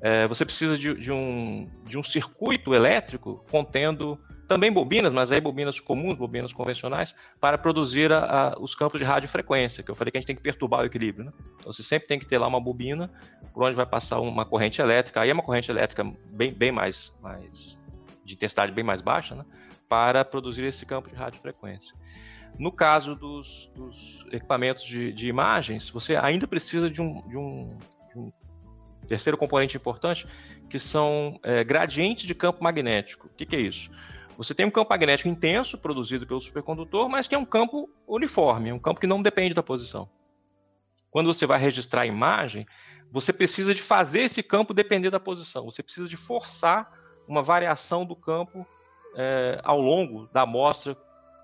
é, 0.00 0.26
você 0.26 0.44
precisa 0.44 0.76
de, 0.76 0.94
de, 0.94 1.12
um, 1.12 1.68
de 1.86 1.96
um 1.96 2.02
circuito 2.02 2.74
elétrico 2.74 3.44
contendo 3.50 4.18
também 4.48 4.70
bobinas, 4.70 5.12
mas 5.12 5.30
aí 5.32 5.40
bobinas 5.40 5.78
comuns, 5.80 6.14
bobinas 6.14 6.52
convencionais, 6.52 7.14
para 7.40 7.56
produzir 7.56 8.12
a, 8.12 8.18
a, 8.18 8.58
os 8.58 8.74
campos 8.74 9.00
de 9.00 9.04
radiofrequência, 9.06 9.82
que 9.82 9.90
eu 9.90 9.94
falei 9.94 10.10
que 10.10 10.18
a 10.18 10.20
gente 10.20 10.26
tem 10.26 10.36
que 10.36 10.42
perturbar 10.42 10.80
o 10.80 10.84
equilíbrio. 10.84 11.26
Né? 11.26 11.32
Então 11.58 11.72
você 11.72 11.82
sempre 11.82 12.08
tem 12.08 12.18
que 12.18 12.26
ter 12.26 12.36
lá 12.38 12.46
uma 12.46 12.60
bobina 12.60 13.10
por 13.54 13.62
onde 13.62 13.76
vai 13.76 13.86
passar 13.86 14.20
uma 14.20 14.44
corrente 14.44 14.80
elétrica, 14.80 15.20
aí 15.20 15.30
é 15.30 15.32
uma 15.32 15.42
corrente 15.42 15.70
elétrica 15.70 16.04
bem, 16.30 16.52
bem 16.52 16.72
mais, 16.72 17.12
mais 17.22 17.80
de 18.24 18.34
intensidade 18.34 18.72
bem 18.72 18.84
mais 18.84 19.00
baixa, 19.00 19.34
né? 19.34 19.44
para 19.88 20.24
produzir 20.24 20.64
esse 20.64 20.84
campo 20.84 21.08
de 21.08 21.14
radiofrequência. 21.14 21.94
No 22.58 22.70
caso 22.70 23.14
dos, 23.14 23.70
dos 23.74 24.26
equipamentos 24.30 24.84
de, 24.84 25.12
de, 25.12 25.28
imagens, 25.28 25.88
você 25.88 26.16
ainda 26.16 26.46
precisa 26.46 26.90
de 26.90 27.00
um, 27.00 27.26
de 27.28 27.36
um, 27.36 27.76
de 27.78 27.86
um 27.86 28.01
terceiro 29.08 29.36
componente 29.36 29.76
importante, 29.76 30.26
que 30.70 30.78
são 30.78 31.38
é, 31.42 31.64
gradientes 31.64 32.26
de 32.26 32.34
campo 32.34 32.62
magnético. 32.62 33.26
O 33.26 33.30
que, 33.36 33.46
que 33.46 33.56
é 33.56 33.60
isso? 33.60 33.90
Você 34.36 34.54
tem 34.54 34.64
um 34.64 34.70
campo 34.70 34.90
magnético 34.90 35.28
intenso 35.28 35.76
produzido 35.76 36.26
pelo 36.26 36.40
supercondutor, 36.40 37.08
mas 37.08 37.28
que 37.28 37.34
é 37.34 37.38
um 37.38 37.44
campo 37.44 37.88
uniforme, 38.06 38.72
um 38.72 38.78
campo 38.78 39.00
que 39.00 39.06
não 39.06 39.22
depende 39.22 39.54
da 39.54 39.62
posição. 39.62 40.08
Quando 41.10 41.32
você 41.32 41.46
vai 41.46 41.58
registrar 41.58 42.02
a 42.02 42.06
imagem, 42.06 42.66
você 43.10 43.32
precisa 43.32 43.74
de 43.74 43.82
fazer 43.82 44.22
esse 44.22 44.42
campo 44.42 44.72
depender 44.72 45.10
da 45.10 45.20
posição. 45.20 45.66
Você 45.66 45.82
precisa 45.82 46.08
de 46.08 46.16
forçar 46.16 46.90
uma 47.28 47.42
variação 47.42 48.06
do 48.06 48.16
campo 48.16 48.66
é, 49.14 49.60
ao 49.62 49.80
longo 49.80 50.26
da 50.32 50.42
amostra 50.42 50.96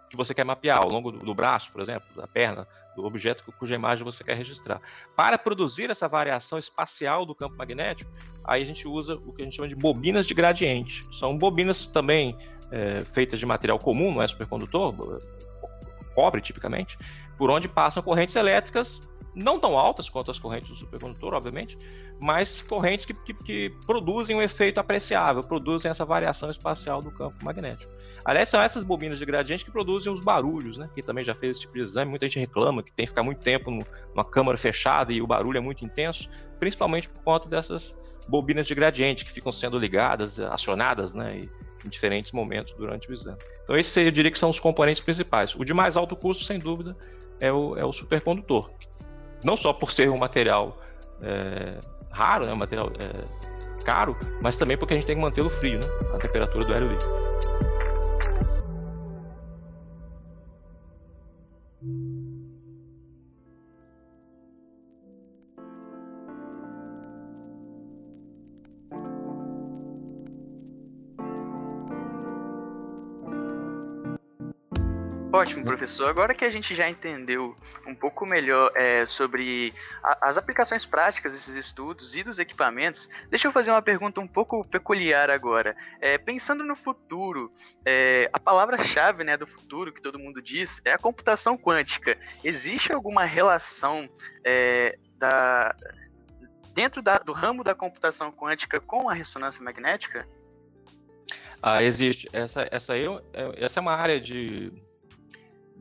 que 0.08 0.16
você 0.16 0.34
quer 0.34 0.44
mapear, 0.44 0.78
ao 0.82 0.90
longo 0.90 1.12
do, 1.12 1.18
do, 1.18 1.34
braço, 1.34 1.70
por 1.70 1.80
exemplo, 1.80 2.06
da 2.16 2.26
perna, 2.26 2.66
do 2.96 3.04
objeto 3.04 3.44
cuja 3.58 3.74
imagem 3.74 4.04
você 4.04 4.24
quer 4.24 4.36
registrar. 4.36 4.80
Para 5.14 5.38
produzir 5.38 5.90
essa 5.90 6.08
variação 6.08 6.58
espacial 6.58 7.26
do 7.26 7.34
campo 7.34 7.56
magnético, 7.56 8.10
aí 8.44 8.62
a 8.62 8.66
gente 8.66 8.86
usa 8.88 9.14
o 9.14 9.32
que 9.32 9.42
a 9.42 9.44
gente 9.44 9.56
chama 9.56 9.68
de 9.68 9.74
bobinas 9.74 10.26
de 10.26 10.34
gradiente. 10.34 11.06
São 11.18 11.36
bobinas 11.36 11.86
também 11.86 12.36
é, 12.70 13.04
feitas 13.12 13.38
de 13.38 13.46
material 13.46 13.78
comum, 13.78 14.14
não 14.14 14.22
é 14.22 14.28
supercondutor, 14.28 15.20
cobre 16.14 16.40
tipicamente, 16.40 16.98
por 17.36 17.50
onde 17.50 17.68
passam 17.68 18.02
correntes 18.02 18.34
elétricas 18.34 19.00
não 19.34 19.58
tão 19.58 19.78
altas 19.78 20.08
quanto 20.08 20.30
as 20.30 20.38
correntes 20.38 20.68
do 20.68 20.76
supercondutor, 20.76 21.34
obviamente, 21.34 21.78
mas 22.18 22.60
correntes 22.62 23.06
que, 23.06 23.14
que, 23.14 23.34
que, 23.34 23.70
produzem 23.86 24.34
um 24.34 24.42
efeito 24.42 24.80
apreciável, 24.80 25.42
produzem 25.42 25.90
essa 25.90 26.04
variação 26.04 26.50
espacial 26.50 27.00
do 27.00 27.10
campo 27.10 27.44
magnético. 27.44 27.90
Aliás, 28.24 28.48
são 28.48 28.60
essas 28.60 28.82
bobinas 28.82 29.18
de 29.18 29.24
gradiente 29.24 29.64
que 29.64 29.70
produzem 29.70 30.12
os 30.12 30.20
barulhos, 30.20 30.76
né? 30.76 30.90
Que 30.94 31.02
também 31.02 31.24
já 31.24 31.34
fez 31.34 31.52
esse 31.52 31.60
tipo 31.60 31.74
de 31.74 31.82
exame, 31.82 32.10
muita 32.10 32.26
gente 32.26 32.40
reclama 32.40 32.82
que 32.82 32.92
tem 32.92 33.06
que 33.06 33.10
ficar 33.10 33.22
muito 33.22 33.40
tempo 33.40 33.70
numa 33.70 34.24
câmara 34.24 34.58
fechada 34.58 35.12
e 35.12 35.22
o 35.22 35.26
barulho 35.26 35.58
é 35.58 35.60
muito 35.60 35.84
intenso, 35.84 36.28
principalmente 36.58 37.08
por 37.08 37.22
conta 37.22 37.48
dessas 37.48 37.96
bobinas 38.28 38.66
de 38.66 38.74
gradiente 38.74 39.24
que 39.24 39.32
ficam 39.32 39.52
sendo 39.52 39.78
ligadas, 39.78 40.38
acionadas, 40.40 41.14
né? 41.14 41.38
E, 41.38 41.68
em 41.84 41.88
diferentes 41.88 42.32
momentos 42.32 42.74
durante 42.74 43.08
o 43.08 43.14
exame. 43.14 43.38
Então, 43.62 43.76
esses 43.76 43.96
eu 43.96 44.10
diria 44.10 44.30
que 44.30 44.38
são 44.38 44.50
os 44.50 44.58
componentes 44.58 45.02
principais. 45.02 45.54
O 45.54 45.64
de 45.64 45.72
mais 45.72 45.96
alto 45.96 46.16
custo, 46.16 46.44
sem 46.44 46.58
dúvida, 46.58 46.96
é 47.40 47.52
o, 47.52 47.76
é 47.76 47.84
o 47.84 47.92
supercondutor. 47.92 48.70
Não 49.42 49.56
só 49.56 49.72
por 49.72 49.90
ser 49.90 50.10
um 50.10 50.18
material 50.18 50.76
é, 51.22 51.78
raro, 52.10 52.46
né, 52.46 52.52
um 52.52 52.56
material 52.56 52.90
é, 52.98 53.84
caro, 53.84 54.16
mas 54.40 54.56
também 54.56 54.76
porque 54.76 54.94
a 54.94 54.96
gente 54.96 55.06
tem 55.06 55.16
que 55.16 55.22
mantê-lo 55.22 55.50
frio, 55.50 55.78
né, 55.78 55.86
a 56.14 56.18
temperatura 56.18 56.64
do 56.64 56.72
aerolíquido. 56.72 57.18
Ótimo, 75.30 75.62
professor. 75.62 76.08
Agora 76.08 76.32
que 76.32 76.44
a 76.44 76.50
gente 76.50 76.74
já 76.74 76.88
entendeu 76.88 77.54
um 77.86 77.94
pouco 77.94 78.24
melhor 78.24 78.72
é, 78.74 79.04
sobre 79.04 79.74
a, 80.02 80.28
as 80.28 80.38
aplicações 80.38 80.86
práticas 80.86 81.34
desses 81.34 81.54
estudos 81.54 82.16
e 82.16 82.22
dos 82.22 82.38
equipamentos, 82.38 83.10
deixa 83.28 83.46
eu 83.46 83.52
fazer 83.52 83.70
uma 83.70 83.82
pergunta 83.82 84.22
um 84.22 84.26
pouco 84.26 84.64
peculiar 84.64 85.28
agora. 85.28 85.76
É, 86.00 86.16
pensando 86.16 86.64
no 86.64 86.74
futuro, 86.74 87.52
é, 87.84 88.30
a 88.32 88.40
palavra-chave 88.40 89.22
né, 89.22 89.36
do 89.36 89.46
futuro 89.46 89.92
que 89.92 90.00
todo 90.00 90.18
mundo 90.18 90.40
diz 90.40 90.80
é 90.82 90.92
a 90.92 90.98
computação 90.98 91.58
quântica. 91.58 92.16
Existe 92.42 92.90
alguma 92.90 93.26
relação 93.26 94.08
é, 94.42 94.98
da, 95.18 95.76
dentro 96.72 97.02
da, 97.02 97.18
do 97.18 97.34
ramo 97.34 97.62
da 97.62 97.74
computação 97.74 98.32
quântica 98.32 98.80
com 98.80 99.10
a 99.10 99.14
ressonância 99.14 99.62
magnética? 99.62 100.26
Ah, 101.62 101.82
existe. 101.82 102.26
Essa, 102.32 102.66
essa, 102.70 102.94
aí, 102.94 103.04
é, 103.34 103.64
essa 103.64 103.78
é 103.78 103.82
uma 103.82 103.94
área 103.94 104.18
de 104.18 104.72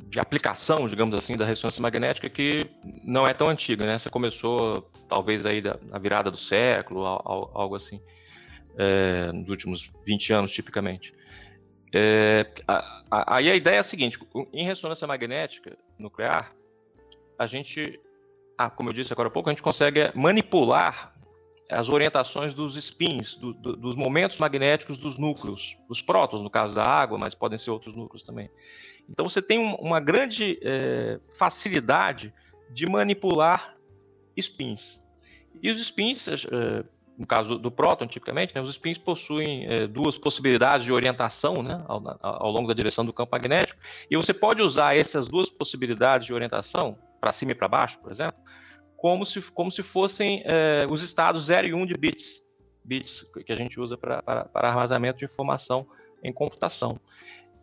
de 0.09 0.19
aplicação, 0.19 0.87
digamos 0.87 1.15
assim, 1.15 1.35
da 1.35 1.45
ressonância 1.45 1.81
magnética 1.81 2.29
que 2.29 2.65
não 3.03 3.25
é 3.25 3.33
tão 3.33 3.49
antiga, 3.49 3.85
né? 3.85 3.99
Você 3.99 4.09
começou 4.09 4.89
talvez 5.09 5.45
aí 5.45 5.61
da, 5.61 5.77
na 5.83 5.97
virada 5.97 6.31
do 6.31 6.37
século, 6.37 7.05
algo 7.05 7.75
assim, 7.75 7.99
é, 8.77 9.31
nos 9.31 9.49
últimos 9.49 9.91
20 10.05 10.33
anos, 10.33 10.51
tipicamente. 10.51 11.13
É, 11.93 12.45
aí 12.67 13.49
a, 13.49 13.53
a, 13.53 13.55
ideia 13.55 13.77
é 13.77 13.79
a 13.79 13.83
seguinte: 13.83 14.19
em 14.53 14.65
ressonância 14.65 15.07
magnética 15.07 15.77
nuclear, 15.97 16.53
a 17.37 17.47
gente, 17.47 17.99
ah, 18.57 18.69
como 18.69 18.89
eu 18.89 18.93
disse 18.93 19.11
agora 19.11 19.29
há 19.29 19.31
pouco, 19.31 19.49
a 19.49 19.53
gente 19.53 19.61
consegue 19.61 20.11
manipular 20.15 21.13
as 21.69 21.89
orientações 21.89 22.53
dos 22.53 22.75
spins, 22.77 23.35
do, 23.35 23.53
do, 23.53 23.75
dos 23.75 23.95
momentos 23.95 24.37
magnéticos 24.37 24.97
dos 24.97 25.17
núcleos, 25.17 25.75
dos 25.87 26.01
prótons, 26.01 26.41
no 26.41 26.49
caso 26.49 26.73
da 26.73 26.83
água, 26.83 27.17
mas 27.17 27.35
podem 27.35 27.59
ser 27.59 27.71
outros 27.71 27.95
núcleos 27.95 28.23
também. 28.23 28.49
Então 29.09 29.27
você 29.27 29.41
tem 29.41 29.57
uma 29.57 29.99
grande 29.99 30.59
é, 30.61 31.19
facilidade 31.37 32.33
de 32.69 32.85
manipular 32.85 33.75
spins. 34.35 35.01
E 35.61 35.69
os 35.69 35.79
spins, 35.79 36.27
é, 36.27 36.83
no 37.17 37.25
caso 37.25 37.57
do, 37.57 37.71
próton, 37.71 38.05
tipicamente, 38.05 38.53
né, 38.53 38.61
os 38.61 38.69
spins 38.71 38.97
possuem 38.97 39.65
é, 39.65 39.87
duas 39.87 40.17
possibilidades 40.17 40.85
de 40.85 40.91
orientação 40.91 41.53
né, 41.63 41.83
ao, 41.87 42.03
ao, 42.21 42.51
longo 42.51 42.67
da 42.67 42.73
direção 42.73 43.05
do 43.05 43.13
campo 43.13 43.31
magnético. 43.31 43.79
E 44.09 44.15
você 44.15 44.33
pode 44.33 44.61
usar 44.61 44.95
essas 44.95 45.27
duas 45.27 45.49
possibilidades 45.49 46.27
de 46.27 46.33
orientação, 46.33 46.97
para 47.19 47.33
cima 47.33 47.51
e 47.51 47.55
para 47.55 47.67
baixo, 47.67 47.97
por 47.99 48.11
exemplo, 48.11 48.37
como 48.95 49.25
se, 49.25 49.41
como 49.51 49.71
se 49.71 49.81
fossem 49.81 50.43
é, 50.45 50.85
os 50.89 51.01
estados 51.01 51.45
0 51.45 51.67
e 51.67 51.73
1 51.73 51.77
um 51.77 51.85
de 51.85 51.93
bits, 51.95 52.41
bits 52.83 53.25
que 53.45 53.51
a 53.51 53.55
gente 53.55 53.79
usa 53.79 53.97
para 53.97 54.49
armazenamento 54.53 55.19
de 55.19 55.25
informação 55.25 55.87
em 56.23 56.31
computação. 56.31 56.99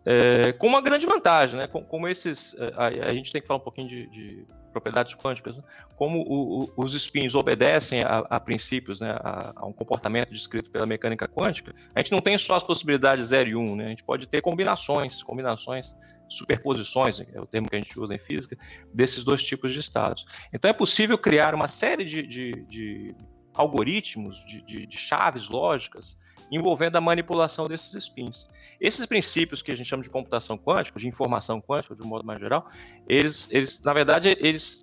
É, 0.07 0.53
com 0.53 0.67
uma 0.67 0.83
grande 0.83 1.07
vantagem, 1.07 1.59
né? 1.59 1.67
Como, 1.67 2.07
esses. 2.07 2.55
É, 2.59 2.73
a, 2.77 3.11
a, 3.11 3.15
gente 3.15 3.33
tem 3.33 3.41
que 3.41 3.47
falar 3.47 3.59
um 3.59 3.63
pouquinho 3.63 3.89
de, 3.89 4.07
de 4.09 4.47
propriedades 4.71 5.15
quânticas, 5.15 5.57
né? 5.57 5.65
como 5.97 6.19
o, 6.21 6.65
o, 6.65 6.73
os 6.77 6.95
spins 6.95 7.35
obedecem 7.35 8.03
a, 8.03 8.19
a 8.29 8.39
princípios, 8.39 9.01
né? 9.01 9.17
A, 9.21 9.53
a, 9.57 9.67
um 9.67 9.73
comportamento 9.73 10.31
descrito 10.31 10.71
pela 10.71 10.85
mecânica 10.85 11.27
quântica, 11.27 11.75
a 11.95 12.01
gente 12.01 12.13
não 12.13 12.19
tem 12.19 12.37
só 12.37 12.57
as 12.57 12.63
possibilidades 12.63 13.29
0 13.29 13.49
e 13.49 13.57
1, 13.57 13.61
um, 13.61 13.77
né? 13.77 13.87
a 13.87 13.89
gente 13.89 14.05
pode 14.05 14.27
ter 14.27 14.43
combinações, 14.43 15.23
combinações, 15.23 15.95
superposições, 16.29 17.21
é 17.33 17.41
o 17.41 17.47
termo 17.47 17.69
que 17.69 17.77
a 17.77 17.79
gente 17.79 17.99
usa 17.99 18.15
em 18.15 18.19
física, 18.19 18.59
desses 18.93 19.25
dois 19.25 19.43
tipos 19.43 19.73
de 19.73 19.79
estados. 19.79 20.27
Então 20.53 20.71
é 20.71 20.75
possível 20.75 21.17
criar 21.17 21.55
uma 21.55 21.69
série 21.69 22.05
de, 22.05 22.27
de, 22.27 22.53
de 22.69 23.15
algoritmos, 23.55 24.37
de, 24.45 24.87
de 24.87 24.99
chaves 24.99 25.49
lógicas, 25.49 26.19
envolvendo 26.51 26.97
a 26.97 27.01
manipulação 27.01 27.67
desses 27.67 27.93
spins. 27.95 28.49
Esses 28.81 29.07
princípios 29.07 29.63
que 29.63 29.73
a 29.73 29.77
gente 29.77 29.89
chama 29.89 30.03
de 30.03 30.11
computação 30.11 30.59
quântica, 30.59 30.99
de 30.99 31.07
informação 31.07 31.61
quântica, 31.61 31.95
de 31.95 32.03
um 32.03 32.07
modo 32.07 32.25
mais 32.25 32.41
geral, 32.41 32.69
eles, 33.09 33.49
eles 33.51 33.83
na 33.83 33.93
verdade, 33.93 34.37
eles 34.41 34.83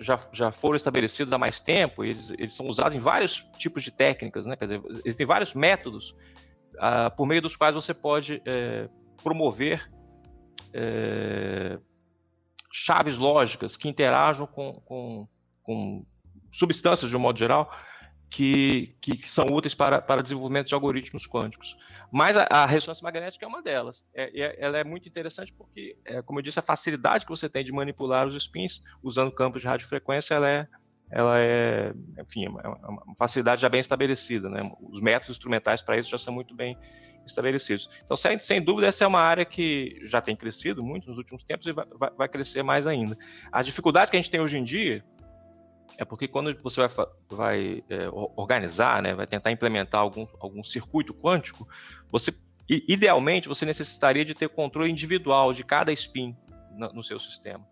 já, 0.00 0.18
já 0.32 0.50
foram 0.50 0.76
estabelecidos 0.76 1.32
há 1.32 1.38
mais 1.38 1.60
tempo, 1.60 2.04
eles, 2.04 2.30
eles 2.30 2.54
são 2.54 2.66
usados 2.66 2.94
em 2.96 3.00
vários 3.00 3.44
tipos 3.58 3.82
de 3.82 3.90
técnicas, 3.90 4.46
né? 4.46 4.56
Quer 4.56 4.66
dizer, 4.66 4.82
existem 5.04 5.26
vários 5.26 5.54
métodos 5.54 6.10
uh, 6.74 7.14
por 7.16 7.26
meio 7.26 7.42
dos 7.42 7.56
quais 7.56 7.74
você 7.74 7.94
pode 7.94 8.42
é, 8.44 8.88
promover 9.22 9.90
é, 10.72 11.78
chaves 12.72 13.16
lógicas 13.16 13.76
que 13.76 13.88
interajam 13.88 14.46
com, 14.46 14.74
com, 14.84 15.28
com 15.62 16.06
substâncias 16.52 17.10
de 17.10 17.16
um 17.16 17.20
modo 17.20 17.38
geral 17.38 17.70
que, 18.30 18.94
que 19.00 19.28
são 19.28 19.44
úteis 19.46 19.74
para, 19.74 20.00
para 20.00 20.22
desenvolvimento 20.22 20.68
de 20.68 20.74
algoritmos 20.74 21.26
quânticos. 21.26 21.76
Mas 22.12 22.36
a, 22.36 22.46
a 22.48 22.66
ressonância 22.66 23.02
magnética 23.02 23.44
é 23.44 23.48
uma 23.48 23.60
delas. 23.60 24.04
É, 24.14 24.40
é, 24.40 24.56
ela 24.58 24.78
é 24.78 24.84
muito 24.84 25.08
interessante 25.08 25.52
porque, 25.52 25.96
é, 26.04 26.22
como 26.22 26.38
eu 26.38 26.42
disse, 26.42 26.58
a 26.58 26.62
facilidade 26.62 27.24
que 27.24 27.30
você 27.30 27.48
tem 27.48 27.64
de 27.64 27.72
manipular 27.72 28.26
os 28.26 28.36
spins 28.36 28.80
usando 29.02 29.32
campos 29.32 29.60
de 29.60 29.68
radiofrequência, 29.68 30.34
ela 30.34 30.48
é, 30.48 30.68
ela 31.10 31.38
é, 31.38 31.92
enfim, 32.20 32.46
é 32.46 32.48
uma, 32.48 32.60
é 32.62 32.86
uma 32.88 33.14
facilidade 33.18 33.62
já 33.62 33.68
bem 33.68 33.80
estabelecida. 33.80 34.48
Né? 34.48 34.70
Os 34.80 35.00
métodos 35.00 35.36
instrumentais 35.36 35.82
para 35.82 35.98
isso 35.98 36.08
já 36.08 36.18
são 36.18 36.32
muito 36.32 36.54
bem 36.54 36.78
estabelecidos. 37.26 37.90
Então, 38.04 38.16
sem, 38.16 38.38
sem, 38.38 38.62
dúvida, 38.62 38.86
essa 38.86 39.04
é 39.04 39.06
uma 39.06 39.20
área 39.20 39.44
que 39.44 40.00
já 40.04 40.20
tem 40.20 40.36
crescido 40.36 40.82
muito 40.82 41.08
nos 41.08 41.18
últimos 41.18 41.42
tempos 41.44 41.66
e 41.66 41.72
vai, 41.72 41.86
vai 42.16 42.28
crescer 42.28 42.62
mais 42.62 42.86
ainda. 42.86 43.18
A 43.50 43.60
dificuldade 43.62 44.10
que 44.10 44.16
a 44.16 44.20
gente 44.20 44.30
tem 44.30 44.40
hoje 44.40 44.56
em 44.56 44.64
dia 44.64 45.04
é 46.00 46.04
porque 46.06 46.26
quando 46.26 46.58
você 46.62 46.80
vai, 46.80 47.06
vai 47.28 47.84
é, 47.90 48.08
organizar, 48.34 49.02
né, 49.02 49.14
vai 49.14 49.26
tentar 49.26 49.52
implementar 49.52 50.00
algum, 50.00 50.26
algum 50.40 50.64
circuito 50.64 51.12
quântico, 51.12 51.68
você 52.10 52.32
idealmente, 52.66 53.48
você 53.48 53.66
necessitaria 53.66 54.24
de 54.24 54.32
ter 54.32 54.48
controle 54.48 54.90
individual 54.90 55.52
de 55.52 55.62
cada 55.64 55.92
spin 55.92 56.34
no, 56.76 56.90
no 56.94 57.04
seu 57.04 57.18
sistema. 57.20 57.66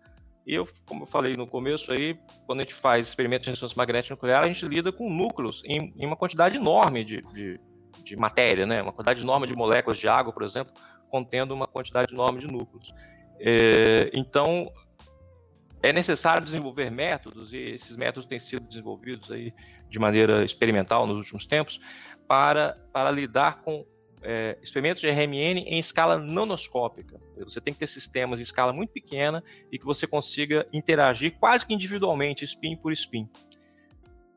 E 0.46 0.54
eu, 0.54 0.68
como 0.84 1.04
eu 1.04 1.06
falei 1.06 1.36
no 1.36 1.46
começo 1.46 1.90
aí, 1.92 2.18
quando 2.46 2.60
a 2.60 2.62
gente 2.64 2.74
faz 2.74 3.08
experimentos 3.08 3.44
de 3.44 3.50
ressonância 3.50 3.78
magnética 3.78 4.14
nuclear, 4.14 4.44
a 4.44 4.48
gente 4.48 4.66
lida 4.66 4.92
com 4.92 5.08
núcleos 5.08 5.62
em, 5.64 5.94
em 5.96 6.04
uma 6.04 6.16
quantidade 6.16 6.56
enorme 6.56 7.04
de, 7.04 7.22
de, 7.32 7.60
de, 8.04 8.16
matéria, 8.16 8.66
né? 8.66 8.82
Uma 8.82 8.92
quantidade 8.92 9.22
enorme 9.22 9.46
de 9.46 9.54
moléculas 9.54 9.98
de 9.98 10.08
água, 10.08 10.32
por 10.32 10.42
exemplo, 10.42 10.74
contendo 11.08 11.54
uma 11.54 11.66
quantidade 11.66 12.12
enorme 12.12 12.40
de 12.40 12.46
núcleos. 12.46 12.92
É, 13.40 14.10
então, 14.12 14.70
é 15.82 15.92
necessário 15.92 16.44
desenvolver 16.44 16.90
métodos, 16.90 17.52
e 17.52 17.56
esses 17.56 17.96
métodos 17.96 18.28
têm 18.28 18.40
sido 18.40 18.66
desenvolvidos 18.66 19.30
aí 19.30 19.52
de 19.88 19.98
maneira 19.98 20.44
experimental 20.44 21.06
nos 21.06 21.16
últimos 21.16 21.46
tempos, 21.46 21.80
para, 22.26 22.76
para 22.92 23.10
lidar 23.10 23.62
com 23.62 23.86
é, 24.22 24.58
experimentos 24.62 25.00
de 25.00 25.08
RMN 25.08 25.60
em 25.60 25.78
escala 25.78 26.18
nanoscópica. 26.18 27.20
Você 27.38 27.60
tem 27.60 27.72
que 27.72 27.80
ter 27.80 27.86
sistemas 27.86 28.40
em 28.40 28.42
escala 28.42 28.72
muito 28.72 28.92
pequena 28.92 29.42
e 29.70 29.78
que 29.78 29.84
você 29.84 30.06
consiga 30.06 30.66
interagir 30.72 31.36
quase 31.38 31.66
que 31.66 31.74
individualmente, 31.74 32.44
spin 32.44 32.76
por 32.76 32.92
spin. 32.92 33.28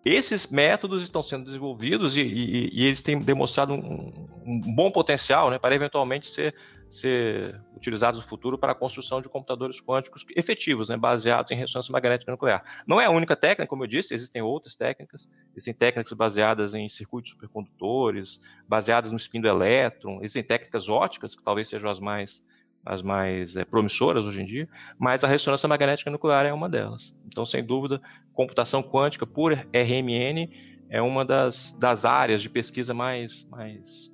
Esses 0.04 0.48
métodos 0.48 1.04
estão 1.04 1.22
sendo 1.22 1.46
desenvolvidos 1.46 2.18
e, 2.18 2.22
e, 2.22 2.70
e 2.74 2.86
eles 2.86 3.02
têm 3.02 3.20
demonstrado 3.20 3.74
um, 3.74 4.30
um 4.46 4.76
bom 4.76 4.92
potencial 4.92 5.52
né, 5.52 5.60
para 5.60 5.76
eventualmente 5.76 6.28
ser 6.28 6.56
ser 6.92 7.60
utilizados 7.76 8.20
no 8.20 8.28
futuro 8.28 8.58
para 8.58 8.74
a 8.74 8.76
construção 8.76 9.22
de 9.22 9.30
computadores 9.30 9.80
quânticos 9.80 10.26
efetivos, 10.36 10.90
né, 10.90 10.98
baseados 10.98 11.50
em 11.50 11.56
ressonância 11.56 11.92
magnética 11.92 12.32
nuclear. 12.32 12.64
Não 12.86 13.00
é 13.00 13.06
a 13.06 13.10
única 13.10 13.36
técnica, 13.36 13.68
como 13.68 13.84
eu 13.84 13.88
disse, 13.88 14.14
existem 14.14 14.42
outras 14.42 14.76
técnicas, 14.76 15.28
existem 15.52 15.74
técnicas 15.74 16.12
baseadas 16.14 16.74
em 16.76 16.90
circuitos 16.90 17.32
supercondutores, 17.32 18.42
baseadas 18.68 19.10
no 19.10 19.18
spin 19.18 19.40
do 19.40 19.48
elétron, 19.48 20.18
existem 20.18 20.44
técnicas 20.44 20.90
óticas, 20.90 21.34
que 21.34 21.42
talvez 21.42 21.70
sejam 21.70 21.90
as 21.90 22.00
mais, 22.00 22.46
as 22.86 23.02
mais 23.02 23.56
é, 23.56 23.64
promissoras 23.64 24.26
hoje 24.26 24.42
em 24.42 24.46
dia, 24.46 24.68
mas 24.98 25.24
a 25.24 25.28
ressonância 25.28 25.68
magnética 25.68 26.10
nuclear 26.10 26.46
é 26.46 26.54
uma 26.54 26.70
delas. 26.70 27.14
Então, 27.28 27.46
sem 27.46 27.64
dúvida, 27.64 28.02
computação 28.34 28.82
quântica 28.82 29.26
por 29.26 29.54
RMN 29.54 30.50
é 30.90 31.02
uma 31.02 31.24
das, 31.24 31.78
das 31.80 32.04
áreas 32.06 32.42
de 32.42 32.50
pesquisa 32.50 32.94
mais, 32.94 33.48
mais 33.50 34.12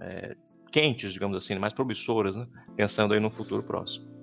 é, 0.00 0.36
quentes, 0.70 1.12
digamos 1.12 1.36
assim, 1.36 1.58
mais 1.58 1.72
promissoras, 1.72 2.36
né? 2.36 2.46
pensando 2.76 3.14
aí 3.14 3.20
no 3.20 3.30
futuro 3.30 3.62
próximo. 3.62 4.21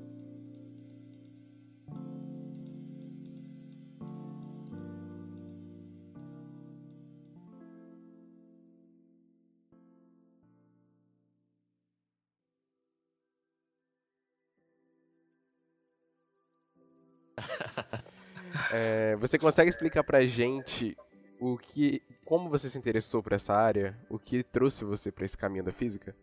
Você 19.20 19.38
consegue 19.38 19.70
explicar 19.70 20.04
pra 20.04 20.26
gente 20.26 20.96
o 21.40 21.58
que, 21.58 22.02
como 22.26 22.50
você 22.50 22.70
se 22.70 22.78
interessou 22.78 23.22
por 23.24 23.34
essa 23.34 23.54
área, 23.54 23.98
o 24.10 24.18
que 24.18 24.44
trouxe 24.44 24.84
você 24.84 25.12
para 25.12 25.26
esse 25.26 25.38
caminho 25.38 25.64
da 25.64 25.72
física? 25.72 26.16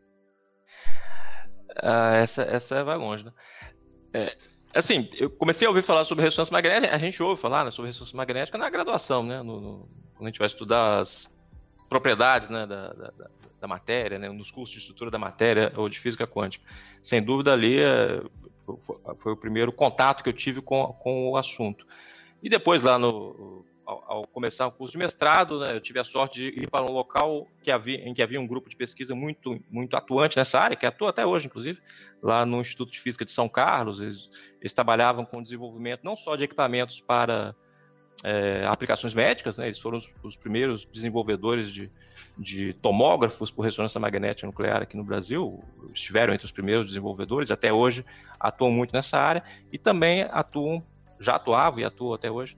Ah, 1.83 2.17
essa, 2.17 2.43
essa 2.43 2.85
vai 2.85 2.97
longe, 2.97 3.25
né? 3.25 3.33
É, 4.13 4.37
assim, 4.75 5.09
eu 5.15 5.31
comecei 5.31 5.67
a 5.67 5.71
ouvir 5.71 5.83
falar 5.83 6.05
sobre 6.05 6.25
ressonância 6.25 6.53
magnética, 6.53 6.95
a 6.95 6.99
gente 6.99 7.23
ouve 7.23 7.41
falar 7.41 7.65
né, 7.65 7.71
sobre 7.71 7.91
ressonância 7.91 8.17
magnética 8.17 8.59
na 8.59 8.71
graduação, 8.71 9.23
né? 9.23 9.43
No, 9.43 9.61
no, 9.61 9.89
quando 10.15 10.29
a 10.29 10.31
gente 10.31 10.39
vai 10.39 10.49
estudar 10.49 11.01
as 11.01 11.27
propriedades 11.89 12.49
né, 12.49 12.67
da, 12.67 12.93
da, 12.93 13.13
da, 13.61 13.69
matéria, 13.69 14.19
né, 14.19 14.29
nos 14.29 14.51
cursos 14.51 14.75
de 14.75 14.81
estrutura 14.81 15.11
da 15.11 15.19
matéria 15.19 15.73
ou 15.77 15.89
de 15.89 16.01
física 16.01 16.27
quântica. 16.27 16.65
Sem 17.03 17.23
dúvida 17.23 17.53
ali 17.53 17.79
é, 17.79 18.23
foi, 18.65 19.17
foi 19.19 19.33
o 19.33 19.37
primeiro 19.37 19.73
contato 19.73 20.23
que 20.23 20.29
eu 20.29 20.33
tive 20.33 20.61
com, 20.61 20.93
com 21.01 21.31
o 21.31 21.37
assunto. 21.37 21.87
E 22.43 22.49
depois 22.49 22.83
lá 22.83 22.99
no 22.99 23.65
ao, 23.87 24.05
ao, 24.09 24.27
começar 24.27 24.67
o 24.67 24.73
curso 24.73 24.93
de 24.93 24.99
mestrado, 24.99 25.61
né, 25.61 25.77
eu 25.77 25.81
tive 25.81 26.01
a 26.01 26.05
sorte 26.05 26.41
de 26.41 26.61
ir 26.61 26.69
para 26.69 26.85
um 26.85 26.93
local 26.93 27.47
que 27.63 27.71
havia, 27.71 27.99
em 27.99 28.13
que 28.13 28.21
havia 28.21 28.41
um 28.41 28.47
grupo 28.47 28.69
de 28.69 28.75
pesquisa 28.75 29.15
muito, 29.15 29.63
muito 29.71 29.97
atuante 29.97 30.37
nessa 30.37 30.59
área, 30.59 30.77
que 30.77 30.85
atua 30.85 31.11
até 31.11 31.25
hoje, 31.25 31.47
inclusive, 31.47 31.81
lá 32.21 32.45
no 32.45 32.61
Instituto 32.61 32.91
de 32.91 33.01
Física 33.01 33.25
de 33.25 33.31
São 33.31 33.49
Carlos. 33.49 34.01
Eles, 34.01 34.29
eles 34.61 34.73
trabalhavam 34.73 35.25
com 35.25 35.41
desenvolvimento 35.41 36.01
não 36.03 36.17
só 36.17 36.35
de 36.35 36.43
equipamentos 36.43 37.01
para 37.01 37.55
é, 38.25 38.67
aplicações 38.67 39.15
médicas, 39.15 39.57
né, 39.57 39.67
eles 39.67 39.79
foram 39.79 39.99
os, 39.99 40.09
os 40.23 40.37
primeiros 40.37 40.85
desenvolvedores 40.87 41.71
de, 41.73 41.91
de 42.37 42.73
tomógrafos 42.75 43.51
por 43.51 43.63
ressonância 43.63 44.01
magnética 44.01 44.47
nuclear 44.47 44.83
aqui 44.83 44.97
no 44.97 45.05
Brasil, 45.05 45.63
estiveram 45.95 46.33
entre 46.33 46.47
os 46.47 46.53
primeiros 46.53 46.87
desenvolvedores, 46.87 47.51
até 47.51 47.73
hoje 47.73 48.05
atuam 48.41 48.71
muito 48.71 48.93
nessa 48.93 49.19
área, 49.19 49.45
e 49.73 49.79
também 49.79 50.23
atuam, 50.23 50.83
já 51.21 51.37
atuavam 51.37 51.81
e 51.81 51.85
atuam 51.85 52.15
até 52.15 52.31
hoje, 52.31 52.57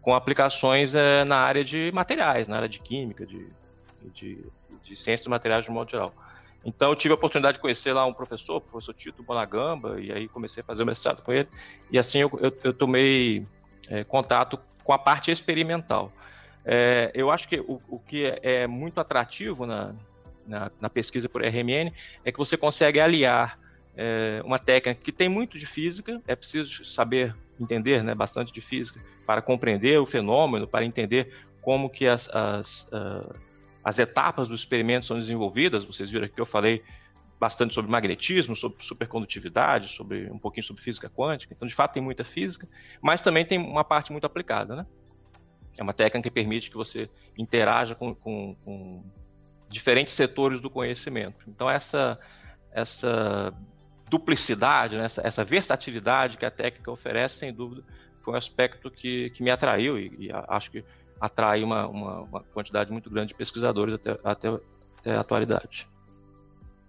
com 0.00 0.14
aplicações 0.14 0.94
é, 0.94 1.24
na 1.24 1.36
área 1.36 1.64
de 1.64 1.90
materiais, 1.92 2.48
na 2.48 2.56
área 2.56 2.68
de 2.68 2.78
química, 2.78 3.26
de, 3.26 3.48
de, 4.14 4.44
de 4.84 4.96
ciência 4.96 5.24
de 5.24 5.30
materiais 5.30 5.64
de 5.64 5.70
modo 5.70 5.90
geral. 5.90 6.12
Então 6.64 6.90
eu 6.90 6.96
tive 6.96 7.12
a 7.12 7.14
oportunidade 7.14 7.56
de 7.56 7.60
conhecer 7.60 7.92
lá 7.92 8.04
um 8.04 8.12
professor, 8.12 8.56
o 8.56 8.60
professor 8.60 8.94
Tito 8.94 9.22
Bonagamba, 9.22 10.00
e 10.00 10.12
aí 10.12 10.28
comecei 10.28 10.62
a 10.62 10.64
fazer 10.64 10.82
o 10.82 10.86
mestrado 10.86 11.22
com 11.22 11.32
ele, 11.32 11.48
e 11.90 11.98
assim 11.98 12.18
eu, 12.18 12.30
eu, 12.40 12.56
eu 12.64 12.72
tomei 12.72 13.46
é, 13.88 14.04
contato 14.04 14.58
com 14.84 14.92
a 14.92 14.98
parte 14.98 15.30
experimental. 15.30 16.12
É, 16.64 17.10
eu 17.14 17.30
acho 17.30 17.48
que 17.48 17.60
o, 17.60 17.80
o, 17.88 17.98
que 17.98 18.24
é 18.42 18.66
muito 18.66 19.00
atrativo 19.00 19.64
na, 19.64 19.94
na, 20.46 20.70
na, 20.80 20.90
pesquisa 20.90 21.28
por 21.28 21.42
RMN 21.42 21.92
é 22.24 22.32
que 22.32 22.38
você 22.38 22.56
consegue 22.56 23.00
aliar 23.00 23.58
é, 24.00 24.40
uma 24.44 24.60
técnica 24.60 25.02
que 25.02 25.10
tem 25.10 25.28
muito 25.28 25.58
de 25.58 25.66
física, 25.66 26.22
é 26.24 26.36
preciso 26.36 26.84
saber 26.84 27.34
entender 27.58 28.04
né, 28.04 28.14
bastante 28.14 28.52
de 28.52 28.60
física 28.60 29.00
para 29.26 29.42
compreender 29.42 29.98
o 29.98 30.06
fenômeno, 30.06 30.68
para 30.68 30.84
entender 30.84 31.34
como 31.60 31.90
que 31.90 32.06
as, 32.06 32.28
as, 32.32 32.82
uh, 32.92 33.34
as 33.82 33.98
etapas 33.98 34.46
do 34.46 34.54
experimento 34.54 35.04
são 35.04 35.18
desenvolvidas. 35.18 35.84
Vocês 35.84 36.08
viram 36.08 36.26
aqui 36.26 36.36
que 36.36 36.40
eu 36.40 36.46
falei 36.46 36.80
bastante 37.40 37.74
sobre 37.74 37.90
magnetismo, 37.90 38.54
sobre 38.54 38.84
supercondutividade, 38.84 39.88
sobre 39.96 40.30
um 40.30 40.38
pouquinho 40.38 40.64
sobre 40.64 40.80
física 40.80 41.10
quântica. 41.10 41.52
Então, 41.52 41.66
de 41.66 41.74
fato, 41.74 41.94
tem 41.94 42.02
muita 42.02 42.24
física, 42.24 42.68
mas 43.02 43.20
também 43.20 43.44
tem 43.44 43.58
uma 43.58 43.82
parte 43.82 44.12
muito 44.12 44.24
aplicada, 44.24 44.76
né? 44.76 44.86
É 45.76 45.82
uma 45.82 45.92
técnica 45.92 46.28
que 46.28 46.34
permite 46.34 46.70
que 46.70 46.76
você 46.76 47.10
interaja 47.36 47.96
com, 47.96 48.14
com, 48.14 48.54
com 48.64 49.04
diferentes 49.68 50.14
setores 50.14 50.60
do 50.60 50.70
conhecimento. 50.70 51.38
Então, 51.48 51.68
essa, 51.68 52.18
essa 52.72 53.52
duplicidade, 54.08 54.96
né, 54.96 55.04
essa, 55.04 55.20
essa, 55.26 55.44
versatilidade 55.44 56.36
que 56.36 56.44
a 56.44 56.50
técnica 56.50 56.90
oferece, 56.90 57.38
sem 57.38 57.52
dúvida, 57.52 57.82
foi 58.22 58.34
um 58.34 58.36
aspecto 58.36 58.90
que, 58.90 59.30
que 59.30 59.42
me 59.42 59.50
atraiu 59.50 59.98
e, 59.98 60.12
e 60.18 60.30
acho 60.48 60.70
que 60.70 60.84
atrai 61.20 61.62
uma, 61.62 61.86
uma, 61.86 62.20
uma, 62.22 62.40
quantidade 62.52 62.92
muito 62.92 63.10
grande 63.10 63.28
de 63.28 63.34
pesquisadores 63.34 63.94
até, 63.94 64.18
até, 64.24 64.48
até 64.98 65.16
a 65.16 65.20
atualidade. 65.20 65.86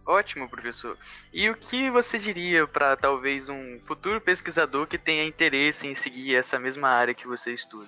Ótimo, 0.05 0.49
professor. 0.49 0.97
E 1.32 1.49
o 1.49 1.55
que 1.55 1.89
você 1.91 2.17
diria 2.17 2.65
para 2.65 2.95
talvez 2.95 3.47
um 3.47 3.79
futuro 3.82 4.19
pesquisador 4.19 4.88
que 4.88 4.97
tenha 4.97 5.23
interesse 5.23 5.86
em 5.86 5.93
seguir 5.93 6.36
essa 6.36 6.58
mesma 6.58 6.89
área 6.89 7.13
que 7.13 7.27
você 7.27 7.53
estuda? 7.53 7.88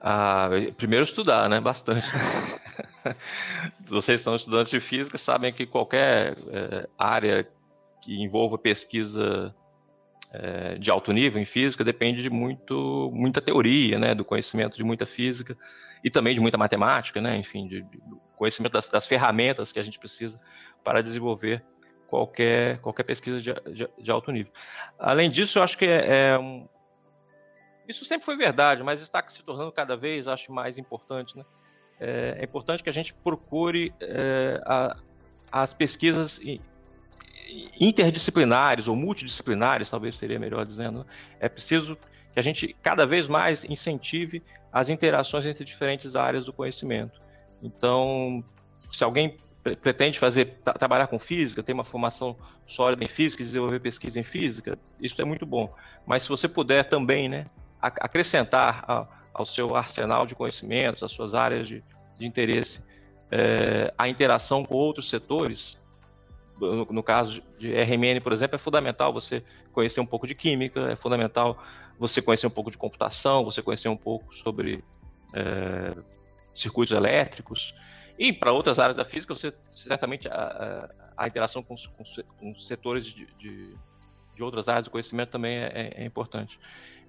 Ah, 0.00 0.48
primeiro 0.76 1.04
estudar, 1.04 1.48
né? 1.48 1.60
Bastante. 1.60 2.06
Vocês 3.88 4.20
são 4.20 4.36
estudantes 4.36 4.70
de 4.70 4.80
física, 4.80 5.18
sabem 5.18 5.52
que 5.52 5.66
qualquer 5.66 6.36
é, 6.48 6.88
área 6.96 7.48
que 8.00 8.22
envolva 8.22 8.58
pesquisa 8.58 9.54
é, 10.32 10.74
de 10.76 10.90
alto 10.90 11.12
nível 11.12 11.40
em 11.40 11.44
física 11.44 11.84
depende 11.84 12.22
de 12.22 12.30
muito, 12.30 13.10
muita 13.14 13.40
teoria, 13.40 13.98
né, 13.98 14.14
do 14.14 14.24
conhecimento 14.24 14.76
de 14.76 14.84
muita 14.84 15.06
física 15.06 15.56
e 16.04 16.10
também 16.10 16.34
de 16.34 16.40
muita 16.40 16.58
matemática, 16.58 17.20
né, 17.20 17.36
enfim, 17.36 17.66
de, 17.66 17.82
de 17.82 18.00
conhecimento 18.36 18.72
das, 18.72 18.88
das, 18.88 19.06
ferramentas 19.06 19.72
que 19.72 19.78
a 19.78 19.82
gente 19.82 19.98
precisa 19.98 20.38
para 20.84 21.02
desenvolver 21.02 21.64
qualquer, 22.08 22.78
qualquer 22.80 23.04
pesquisa 23.04 23.40
de, 23.40 23.52
de, 23.72 23.88
de 23.98 24.10
alto 24.10 24.30
nível. 24.30 24.52
Além 24.98 25.30
disso, 25.30 25.58
eu 25.58 25.62
acho 25.62 25.76
que 25.78 25.84
é, 25.84 26.30
é 26.32 26.38
um, 26.38 26.68
isso 27.88 28.04
sempre 28.04 28.24
foi 28.24 28.36
verdade, 28.36 28.82
mas 28.82 29.00
está 29.00 29.26
se 29.28 29.42
tornando 29.42 29.70
cada 29.70 29.96
vez, 29.96 30.26
acho, 30.26 30.52
mais 30.52 30.76
importante, 30.76 31.36
né? 31.36 31.44
É, 31.98 32.38
é 32.40 32.44
importante 32.44 32.82
que 32.82 32.90
a 32.90 32.92
gente 32.92 33.14
procure 33.14 33.94
é, 34.00 34.60
a, 34.66 34.96
as 35.50 35.72
pesquisas 35.72 36.38
interdisciplinares 37.80 38.88
ou 38.88 38.96
multidisciplinares, 38.96 39.90
talvez 39.90 40.14
seria 40.16 40.38
melhor 40.38 40.64
dizendo, 40.64 41.06
é 41.40 41.48
preciso 41.48 41.96
que 42.32 42.38
a 42.38 42.42
gente 42.42 42.74
cada 42.82 43.06
vez 43.06 43.26
mais 43.26 43.64
incentive 43.64 44.42
as 44.72 44.88
interações 44.88 45.46
entre 45.46 45.64
diferentes 45.64 46.16
áreas 46.16 46.44
do 46.44 46.52
conhecimento. 46.52 47.20
Então, 47.62 48.44
se 48.92 49.02
alguém 49.02 49.38
pretende 49.74 50.18
fazer 50.18 50.58
trabalhar 50.78 51.08
com 51.08 51.18
física, 51.18 51.62
ter 51.62 51.72
uma 51.72 51.82
formação 51.82 52.36
sólida 52.66 53.02
em 53.02 53.08
física, 53.08 53.42
desenvolver 53.42 53.80
pesquisa 53.80 54.20
em 54.20 54.22
física, 54.22 54.78
isso 55.00 55.20
é 55.20 55.24
muito 55.24 55.44
bom. 55.44 55.74
Mas 56.06 56.24
se 56.24 56.28
você 56.28 56.46
puder 56.46 56.84
também, 56.84 57.28
né, 57.28 57.46
acrescentar 57.80 59.08
ao 59.34 59.44
seu 59.44 59.74
arsenal 59.74 60.26
de 60.26 60.34
conhecimentos, 60.34 61.02
às 61.02 61.10
suas 61.10 61.34
áreas 61.34 61.66
de, 61.66 61.82
de 62.16 62.26
interesse, 62.26 62.82
é, 63.30 63.92
a 63.98 64.08
interação 64.08 64.64
com 64.64 64.74
outros 64.74 65.10
setores, 65.10 65.76
no, 66.60 66.84
no, 66.86 67.02
caso 67.02 67.42
de 67.58 67.72
RMN, 67.72 68.20
por 68.20 68.32
exemplo, 68.32 68.56
é 68.56 68.58
fundamental 68.58 69.12
você 69.12 69.42
conhecer 69.72 70.00
um 70.00 70.06
pouco 70.06 70.26
de 70.26 70.34
química, 70.34 70.80
é 70.90 70.96
fundamental 70.96 71.62
você 71.98 72.20
conhecer 72.20 72.46
um 72.46 72.50
pouco 72.50 72.70
de 72.70 72.78
computação, 72.78 73.44
você 73.44 73.62
conhecer 73.62 73.88
um 73.88 73.96
pouco 73.96 74.34
sobre 74.36 74.82
é, 75.34 75.94
circuitos 76.54 76.96
elétricos. 76.96 77.74
E 78.18 78.32
para 78.32 78.52
outras 78.52 78.78
áreas 78.78 78.96
da 78.96 79.04
física, 79.04 79.34
você 79.34 79.52
certamente 79.70 80.26
a, 80.28 80.34
a, 81.16 81.24
a 81.24 81.26
interação 81.26 81.62
com, 81.62 81.76
com, 81.76 82.04
com 82.38 82.54
setores 82.56 83.04
de, 83.06 83.26
de, 83.38 83.74
de, 84.34 84.42
outras 84.42 84.68
áreas 84.68 84.84
do 84.84 84.90
conhecimento 84.90 85.30
também 85.30 85.56
é, 85.56 85.72
é, 85.74 86.02
é 86.02 86.04
importante. 86.04 86.58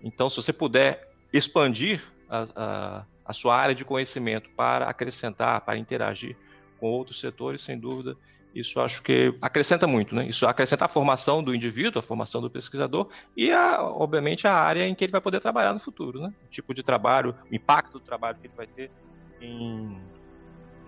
Então, 0.04 0.30
se 0.30 0.36
você 0.36 0.52
puder 0.52 1.10
expandir 1.32 2.04
a, 2.30 3.06
a, 3.26 3.34
sua 3.34 3.56
área 3.56 3.76
de 3.76 3.86
conhecimento 3.86 4.50
para 4.50 4.90
acrescentar, 4.90 5.62
para 5.62 5.78
interagir 5.78 6.36
com 6.80 6.88
outros 6.88 7.20
setores, 7.20 7.62
sem 7.62 7.78
dúvida, 7.78 8.16
isso 8.56 8.80
acho 8.80 9.04
que 9.04 9.36
acrescenta 9.42 9.86
muito, 9.86 10.16
né? 10.16 10.28
Isso 10.28 10.46
acrescenta 10.48 10.86
a 10.86 10.88
formação 10.88 11.44
do 11.44 11.54
indivíduo, 11.54 12.00
a 12.00 12.04
formação 12.04 12.42
do 12.42 12.50
pesquisador 12.50 13.08
e, 13.36 13.52
a, 13.52 13.84
obviamente, 13.84 14.48
a 14.48 14.54
área 14.54 14.88
em 14.88 14.96
que 14.96 15.06
ele 15.06 15.12
vai 15.12 15.22
poder 15.22 15.40
trabalhar 15.40 15.74
no 15.74 15.80
futuro, 15.80 16.20
né? 16.20 16.34
O 16.46 16.50
tipo 16.50 16.74
de 16.74 16.82
trabalho, 16.82 17.36
o 17.52 17.56
impacto 17.56 17.94
do 17.94 18.00
trabalho 18.00 18.38
que 18.40 18.48
ele 18.48 18.54
vai 18.56 18.68
ter 18.68 18.90
em 19.42 19.98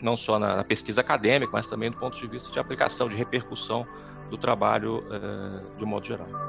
não 0.02 0.16
só 0.16 0.40
na, 0.40 0.64
pesquisa 0.64 1.02
acadêmica, 1.02 1.52
mas 1.52 1.68
também 1.68 1.92
do 1.92 1.98
ponto 1.98 2.18
de 2.18 2.26
vista 2.28 2.52
de 2.52 2.60
aplicação, 2.60 3.10
de 3.10 3.16
repercussão 3.16 3.86
do 4.30 4.38
trabalho 4.38 5.04
eh, 5.12 5.78
de 5.78 5.84
um 5.84 5.88
modo 5.88 6.08
geral. 6.08 6.49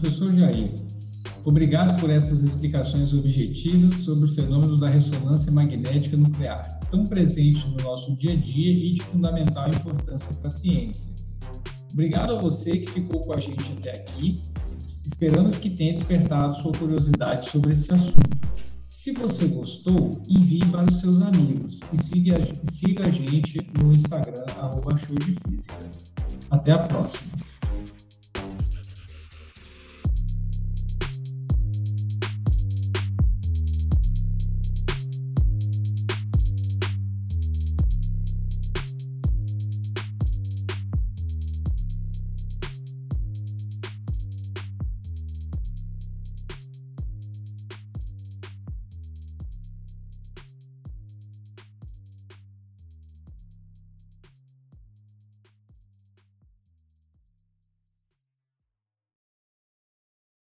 Professor 0.00 0.32
Jair, 0.32 0.72
obrigado 1.44 2.00
por 2.00 2.08
essas 2.08 2.40
explicações 2.40 3.12
objetivas 3.12 3.96
sobre 3.96 4.26
o 4.26 4.32
fenômeno 4.32 4.76
da 4.76 4.86
ressonância 4.86 5.50
magnética 5.50 6.16
nuclear, 6.16 6.78
tão 6.90 7.02
presente 7.02 7.68
no 7.72 7.82
nosso 7.82 8.14
dia 8.16 8.34
a 8.34 8.36
dia 8.36 8.72
e 8.72 8.94
de 8.94 9.02
fundamental 9.02 9.68
importância 9.68 10.32
para 10.36 10.48
a 10.48 10.52
ciência. 10.52 11.10
Obrigado 11.92 12.34
a 12.34 12.36
você 12.36 12.78
que 12.78 12.92
ficou 12.92 13.20
com 13.22 13.32
a 13.32 13.40
gente 13.40 13.72
até 13.76 13.90
aqui. 13.90 14.36
Esperamos 15.04 15.58
que 15.58 15.70
tenha 15.70 15.94
despertado 15.94 16.54
sua 16.62 16.70
curiosidade 16.72 17.50
sobre 17.50 17.72
esse 17.72 17.90
assunto. 17.90 18.38
Se 18.88 19.12
você 19.12 19.48
gostou, 19.48 20.12
envie 20.28 20.64
para 20.66 20.88
os 20.88 21.00
seus 21.00 21.22
amigos 21.22 21.80
e 21.92 22.04
siga, 22.04 22.36
siga 22.70 23.08
a 23.08 23.10
gente 23.10 23.58
no 23.82 23.92
Instagram, 23.92 24.44
arroba 24.58 24.94
Show 24.96 25.16
de 25.18 25.34
Física. 25.48 25.90
Até 26.50 26.72
a 26.72 26.78
próxima! 26.86 27.47